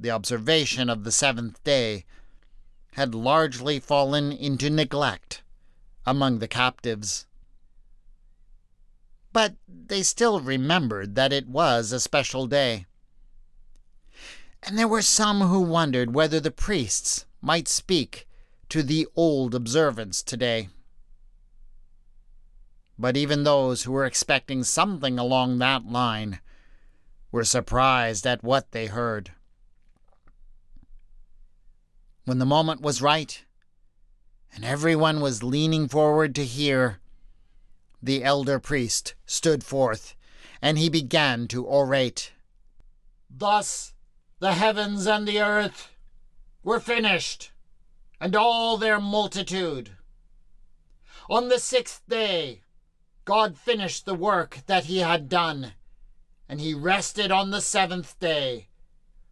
the 0.00 0.10
observation 0.10 0.90
of 0.90 1.04
the 1.04 1.12
seventh 1.12 1.62
day 1.62 2.04
had 2.96 3.14
largely 3.14 3.78
fallen 3.78 4.32
into 4.32 4.70
neglect 4.70 5.42
among 6.06 6.38
the 6.38 6.48
captives. 6.48 7.26
But 9.34 9.54
they 9.68 10.02
still 10.02 10.40
remembered 10.40 11.14
that 11.14 11.30
it 11.30 11.46
was 11.46 11.92
a 11.92 12.00
special 12.00 12.46
day. 12.46 12.86
And 14.62 14.78
there 14.78 14.88
were 14.88 15.02
some 15.02 15.42
who 15.42 15.60
wondered 15.60 16.14
whether 16.14 16.40
the 16.40 16.50
priests 16.50 17.26
might 17.42 17.68
speak 17.68 18.26
to 18.70 18.82
the 18.82 19.06
old 19.14 19.54
observance 19.54 20.22
today. 20.22 20.70
But 22.98 23.14
even 23.14 23.44
those 23.44 23.82
who 23.82 23.92
were 23.92 24.06
expecting 24.06 24.64
something 24.64 25.18
along 25.18 25.58
that 25.58 25.84
line 25.84 26.40
were 27.30 27.44
surprised 27.44 28.26
at 28.26 28.42
what 28.42 28.72
they 28.72 28.86
heard. 28.86 29.32
When 32.26 32.40
the 32.40 32.44
moment 32.44 32.80
was 32.80 33.00
right, 33.00 33.44
and 34.52 34.64
everyone 34.64 35.20
was 35.20 35.44
leaning 35.44 35.86
forward 35.86 36.34
to 36.34 36.44
hear, 36.44 36.98
the 38.02 38.24
elder 38.24 38.58
priest 38.58 39.14
stood 39.26 39.62
forth, 39.62 40.16
and 40.60 40.76
he 40.76 40.88
began 40.88 41.46
to 41.46 41.64
orate. 41.64 42.32
Thus 43.30 43.94
the 44.40 44.54
heavens 44.54 45.06
and 45.06 45.28
the 45.28 45.40
earth 45.40 45.90
were 46.64 46.80
finished, 46.80 47.52
and 48.20 48.34
all 48.34 48.76
their 48.76 48.98
multitude. 48.98 49.92
On 51.30 51.48
the 51.48 51.60
sixth 51.60 52.02
day, 52.08 52.62
God 53.24 53.56
finished 53.56 54.04
the 54.04 54.16
work 54.16 54.62
that 54.66 54.86
he 54.86 54.98
had 54.98 55.28
done, 55.28 55.74
and 56.48 56.60
he 56.60 56.74
rested 56.74 57.30
on 57.30 57.52
the 57.52 57.60
seventh 57.60 58.18
day 58.18 58.66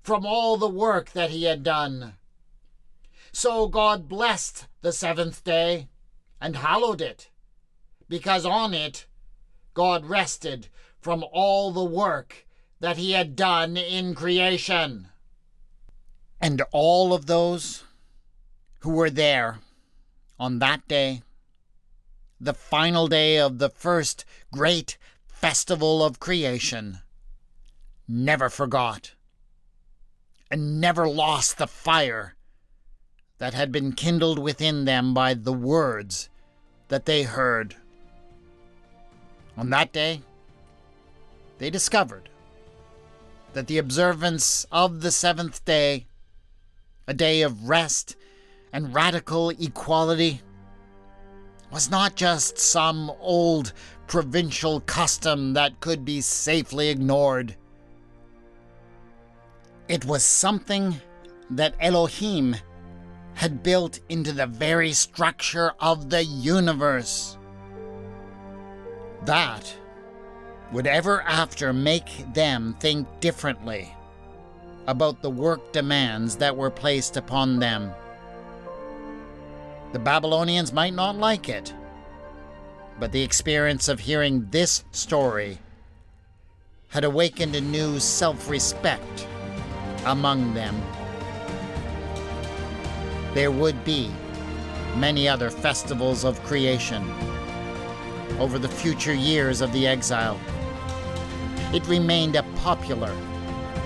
from 0.00 0.24
all 0.24 0.56
the 0.56 0.68
work 0.68 1.10
that 1.10 1.30
he 1.30 1.42
had 1.42 1.64
done. 1.64 2.14
So 3.36 3.66
God 3.66 4.08
blessed 4.08 4.68
the 4.80 4.92
seventh 4.92 5.42
day 5.42 5.88
and 6.40 6.54
hallowed 6.54 7.00
it, 7.00 7.30
because 8.08 8.46
on 8.46 8.72
it 8.72 9.06
God 9.74 10.06
rested 10.06 10.68
from 11.00 11.24
all 11.32 11.72
the 11.72 11.84
work 11.84 12.46
that 12.78 12.96
he 12.96 13.10
had 13.10 13.34
done 13.34 13.76
in 13.76 14.14
creation. 14.14 15.08
And 16.40 16.62
all 16.70 17.12
of 17.12 17.26
those 17.26 17.82
who 18.80 18.90
were 18.90 19.10
there 19.10 19.58
on 20.38 20.60
that 20.60 20.86
day, 20.86 21.22
the 22.40 22.54
final 22.54 23.08
day 23.08 23.38
of 23.38 23.58
the 23.58 23.70
first 23.70 24.24
great 24.52 24.96
festival 25.26 26.04
of 26.04 26.20
creation, 26.20 27.00
never 28.06 28.48
forgot 28.48 29.14
and 30.52 30.80
never 30.80 31.08
lost 31.08 31.58
the 31.58 31.66
fire 31.66 32.36
that 33.44 33.52
had 33.52 33.70
been 33.70 33.92
kindled 33.92 34.38
within 34.38 34.86
them 34.86 35.12
by 35.12 35.34
the 35.34 35.52
words 35.52 36.30
that 36.88 37.04
they 37.04 37.24
heard. 37.24 37.76
On 39.58 39.68
that 39.68 39.92
day, 39.92 40.22
they 41.58 41.68
discovered 41.68 42.30
that 43.52 43.66
the 43.66 43.76
observance 43.76 44.66
of 44.72 45.02
the 45.02 45.10
seventh 45.10 45.62
day, 45.66 46.06
a 47.06 47.12
day 47.12 47.42
of 47.42 47.68
rest 47.68 48.16
and 48.72 48.94
radical 48.94 49.50
equality, 49.50 50.40
was 51.70 51.90
not 51.90 52.14
just 52.14 52.56
some 52.56 53.12
old 53.20 53.74
provincial 54.06 54.80
custom 54.80 55.52
that 55.52 55.80
could 55.80 56.02
be 56.02 56.22
safely 56.22 56.88
ignored. 56.88 57.54
It 59.86 60.06
was 60.06 60.24
something 60.24 60.98
that 61.50 61.74
Elohim 61.78 62.56
had 63.34 63.62
built 63.62 64.00
into 64.08 64.32
the 64.32 64.46
very 64.46 64.92
structure 64.92 65.72
of 65.80 66.10
the 66.10 66.24
universe. 66.24 67.36
That 69.24 69.74
would 70.72 70.86
ever 70.86 71.22
after 71.22 71.72
make 71.72 72.32
them 72.32 72.76
think 72.80 73.08
differently 73.20 73.94
about 74.86 75.22
the 75.22 75.30
work 75.30 75.72
demands 75.72 76.36
that 76.36 76.56
were 76.56 76.70
placed 76.70 77.16
upon 77.16 77.58
them. 77.58 77.92
The 79.92 79.98
Babylonians 79.98 80.72
might 80.72 80.94
not 80.94 81.16
like 81.16 81.48
it, 81.48 81.72
but 82.98 83.12
the 83.12 83.22
experience 83.22 83.88
of 83.88 84.00
hearing 84.00 84.48
this 84.50 84.84
story 84.90 85.58
had 86.88 87.04
awakened 87.04 87.56
a 87.56 87.60
new 87.60 87.98
self 87.98 88.48
respect 88.48 89.26
among 90.04 90.54
them. 90.54 90.80
There 93.34 93.50
would 93.50 93.84
be 93.84 94.12
many 94.96 95.28
other 95.28 95.50
festivals 95.50 96.24
of 96.24 96.40
creation 96.44 97.02
over 98.38 98.60
the 98.60 98.68
future 98.68 99.12
years 99.12 99.60
of 99.60 99.72
the 99.72 99.88
exile. 99.88 100.38
It 101.72 101.84
remained 101.88 102.36
a 102.36 102.44
popular 102.62 103.10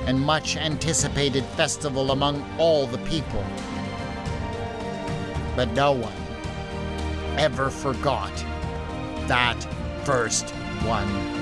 and 0.07 0.21
much 0.21 0.59
anticipated 0.59 1.45
festival 1.57 2.11
among 2.11 2.45
all 2.59 2.87
the 2.87 2.99
people. 2.99 3.43
But 5.57 5.73
no 5.73 5.93
one 5.93 6.13
ever 7.39 7.71
forgot 7.71 8.33
that 9.29 9.57
first 10.05 10.51
one. 10.85 11.38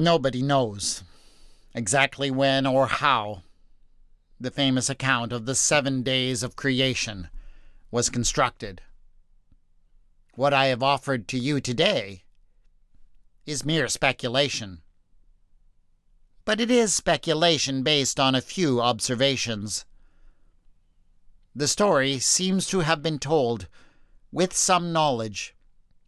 Nobody 0.00 0.40
knows 0.40 1.04
exactly 1.74 2.30
when 2.30 2.66
or 2.66 2.86
how 2.86 3.42
the 4.40 4.50
famous 4.50 4.88
account 4.88 5.30
of 5.30 5.44
the 5.44 5.54
seven 5.54 6.02
days 6.02 6.42
of 6.42 6.56
creation 6.56 7.28
was 7.90 8.08
constructed. 8.08 8.80
What 10.36 10.54
I 10.54 10.68
have 10.68 10.82
offered 10.82 11.28
to 11.28 11.38
you 11.38 11.60
today 11.60 12.22
is 13.44 13.62
mere 13.62 13.88
speculation. 13.88 14.80
But 16.46 16.62
it 16.62 16.70
is 16.70 16.94
speculation 16.94 17.82
based 17.82 18.18
on 18.18 18.34
a 18.34 18.40
few 18.40 18.80
observations. 18.80 19.84
The 21.54 21.68
story 21.68 22.18
seems 22.18 22.66
to 22.68 22.80
have 22.80 23.02
been 23.02 23.18
told 23.18 23.68
with 24.32 24.56
some 24.56 24.94
knowledge 24.94 25.54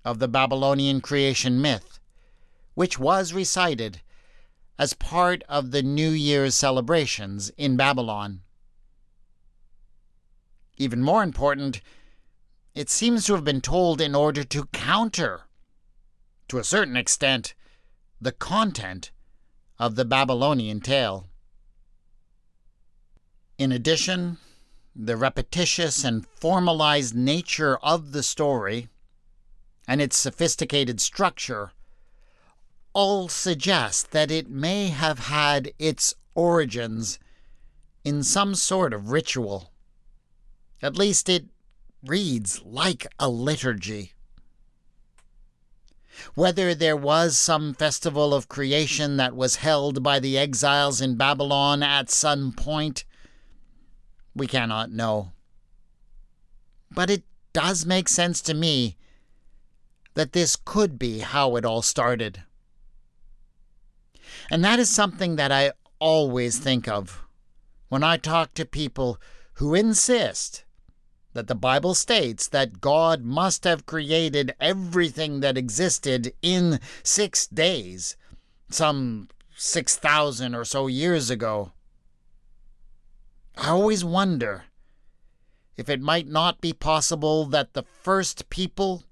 of 0.02 0.18
the 0.18 0.28
Babylonian 0.28 1.02
creation 1.02 1.60
myth 1.60 1.98
which 2.74 2.98
was 2.98 3.32
recited 3.32 4.00
as 4.78 4.94
part 4.94 5.42
of 5.48 5.70
the 5.70 5.82
New 5.82 6.10
Year's 6.10 6.54
celebrations 6.54 7.50
in 7.56 7.76
Babylon. 7.76 8.40
Even 10.76 11.02
more 11.02 11.22
important, 11.22 11.80
it 12.74 12.88
seems 12.88 13.26
to 13.26 13.34
have 13.34 13.44
been 13.44 13.60
told 13.60 14.00
in 14.00 14.14
order 14.14 14.42
to 14.44 14.64
counter, 14.72 15.42
to 16.48 16.58
a 16.58 16.64
certain 16.64 16.96
extent, 16.96 17.54
the 18.20 18.32
content 18.32 19.10
of 19.78 19.94
the 19.94 20.04
Babylonian 20.04 20.80
tale. 20.80 21.26
In 23.58 23.70
addition, 23.70 24.38
the 24.96 25.16
repetitious 25.16 26.04
and 26.04 26.26
formalized 26.26 27.14
nature 27.14 27.76
of 27.78 28.12
the 28.12 28.22
story 28.22 28.88
and 29.86 30.00
its 30.00 30.16
sophisticated 30.16 31.00
structure 31.00 31.72
all 32.92 33.28
suggest 33.28 34.10
that 34.10 34.30
it 34.30 34.50
may 34.50 34.88
have 34.88 35.18
had 35.20 35.72
its 35.78 36.14
origins 36.34 37.18
in 38.04 38.22
some 38.22 38.54
sort 38.54 38.92
of 38.92 39.10
ritual. 39.10 39.72
At 40.82 40.96
least 40.96 41.28
it 41.28 41.46
reads 42.04 42.60
like 42.64 43.06
a 43.18 43.28
liturgy. 43.28 44.12
Whether 46.34 46.74
there 46.74 46.96
was 46.96 47.38
some 47.38 47.74
festival 47.74 48.34
of 48.34 48.48
creation 48.48 49.16
that 49.16 49.34
was 49.34 49.56
held 49.56 50.02
by 50.02 50.18
the 50.18 50.36
exiles 50.36 51.00
in 51.00 51.16
Babylon 51.16 51.82
at 51.82 52.10
some 52.10 52.52
point, 52.52 53.04
we 54.34 54.46
cannot 54.46 54.90
know. 54.90 55.32
But 56.90 57.10
it 57.10 57.22
does 57.52 57.86
make 57.86 58.08
sense 58.08 58.40
to 58.42 58.54
me 58.54 58.96
that 60.14 60.32
this 60.32 60.56
could 60.56 60.98
be 60.98 61.20
how 61.20 61.56
it 61.56 61.64
all 61.64 61.82
started. 61.82 62.42
And 64.52 64.62
that 64.62 64.78
is 64.78 64.90
something 64.90 65.36
that 65.36 65.50
I 65.50 65.72
always 65.98 66.58
think 66.58 66.86
of 66.86 67.24
when 67.88 68.04
I 68.04 68.18
talk 68.18 68.52
to 68.52 68.66
people 68.66 69.18
who 69.54 69.74
insist 69.74 70.64
that 71.32 71.46
the 71.46 71.54
Bible 71.54 71.94
states 71.94 72.48
that 72.48 72.82
God 72.82 73.24
must 73.24 73.64
have 73.64 73.86
created 73.86 74.54
everything 74.60 75.40
that 75.40 75.56
existed 75.56 76.34
in 76.42 76.80
six 77.02 77.46
days, 77.46 78.18
some 78.68 79.30
6,000 79.56 80.54
or 80.54 80.66
so 80.66 80.86
years 80.86 81.30
ago. 81.30 81.72
I 83.56 83.70
always 83.70 84.04
wonder 84.04 84.64
if 85.78 85.88
it 85.88 86.02
might 86.02 86.28
not 86.28 86.60
be 86.60 86.74
possible 86.74 87.46
that 87.46 87.72
the 87.72 87.84
first 87.84 88.50
people 88.50 89.04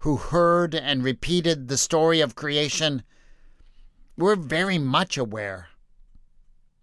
who 0.00 0.18
heard 0.18 0.74
and 0.74 1.02
repeated 1.02 1.68
the 1.68 1.78
story 1.78 2.20
of 2.20 2.34
creation 2.34 3.04
we're 4.16 4.36
very 4.36 4.78
much 4.78 5.18
aware 5.18 5.68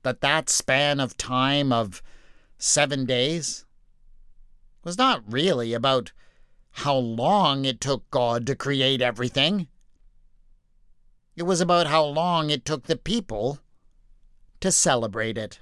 that 0.04 0.22
that 0.22 0.50
span 0.50 1.00
of 1.00 1.18
time 1.18 1.72
of 1.72 2.04
seven 2.58 3.06
days 3.06 3.66
was 4.84 4.98
not 4.98 5.24
really 5.28 5.74
about 5.74 6.12
how 6.72 6.96
long 6.96 7.66
it 7.66 7.80
took 7.80 8.10
God 8.12 8.46
to 8.48 8.56
create 8.56 9.02
everything. 9.02 9.68
It 11.36 11.44
was 11.44 11.62
about 11.62 11.88
how 11.88 12.04
long 12.04 12.50
it 12.50 12.66
took 12.66 12.84
the 12.86 12.98
people 12.98 13.60
to 14.60 14.72
celebrate 14.72 15.38
it. 15.38 15.60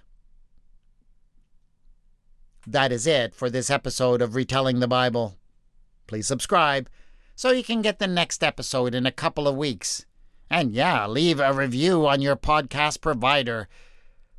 That 2.67 2.91
is 2.91 3.07
it 3.07 3.33
for 3.33 3.49
this 3.49 3.69
episode 3.69 4.21
of 4.21 4.35
Retelling 4.35 4.79
the 4.79 4.87
Bible. 4.87 5.37
Please 6.07 6.27
subscribe 6.27 6.89
so 7.35 7.51
you 7.51 7.63
can 7.63 7.81
get 7.81 7.99
the 7.99 8.07
next 8.07 8.43
episode 8.43 8.93
in 8.93 9.05
a 9.05 9.11
couple 9.11 9.47
of 9.47 9.55
weeks. 9.55 10.05
And 10.51 10.73
yeah, 10.73 11.07
leave 11.07 11.39
a 11.39 11.53
review 11.53 12.05
on 12.05 12.21
your 12.21 12.35
podcast 12.35 12.99
provider 12.99 13.69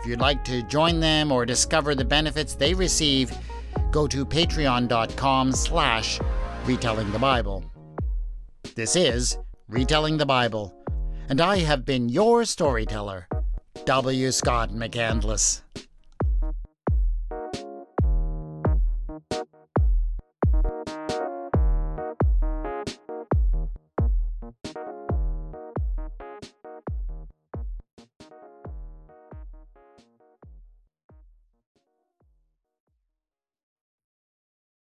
If 0.00 0.06
you'd 0.06 0.18
like 0.18 0.42
to 0.46 0.64
join 0.64 0.98
them 0.98 1.30
or 1.30 1.46
discover 1.46 1.94
the 1.94 2.04
benefits 2.04 2.56
they 2.56 2.74
receive, 2.74 3.30
go 3.96 4.06
to 4.06 4.26
patreon.com 4.26 5.52
slash 5.52 6.20
retelling 6.66 7.10
the 7.12 7.18
Bible. 7.18 7.64
This 8.74 8.94
is 8.94 9.38
Retelling 9.68 10.18
the 10.18 10.26
Bible, 10.26 10.76
and 11.30 11.40
I 11.40 11.60
have 11.60 11.86
been 11.86 12.10
your 12.10 12.44
storyteller, 12.44 13.26
W. 13.86 14.30
Scott 14.32 14.68
McCandless. 14.68 15.62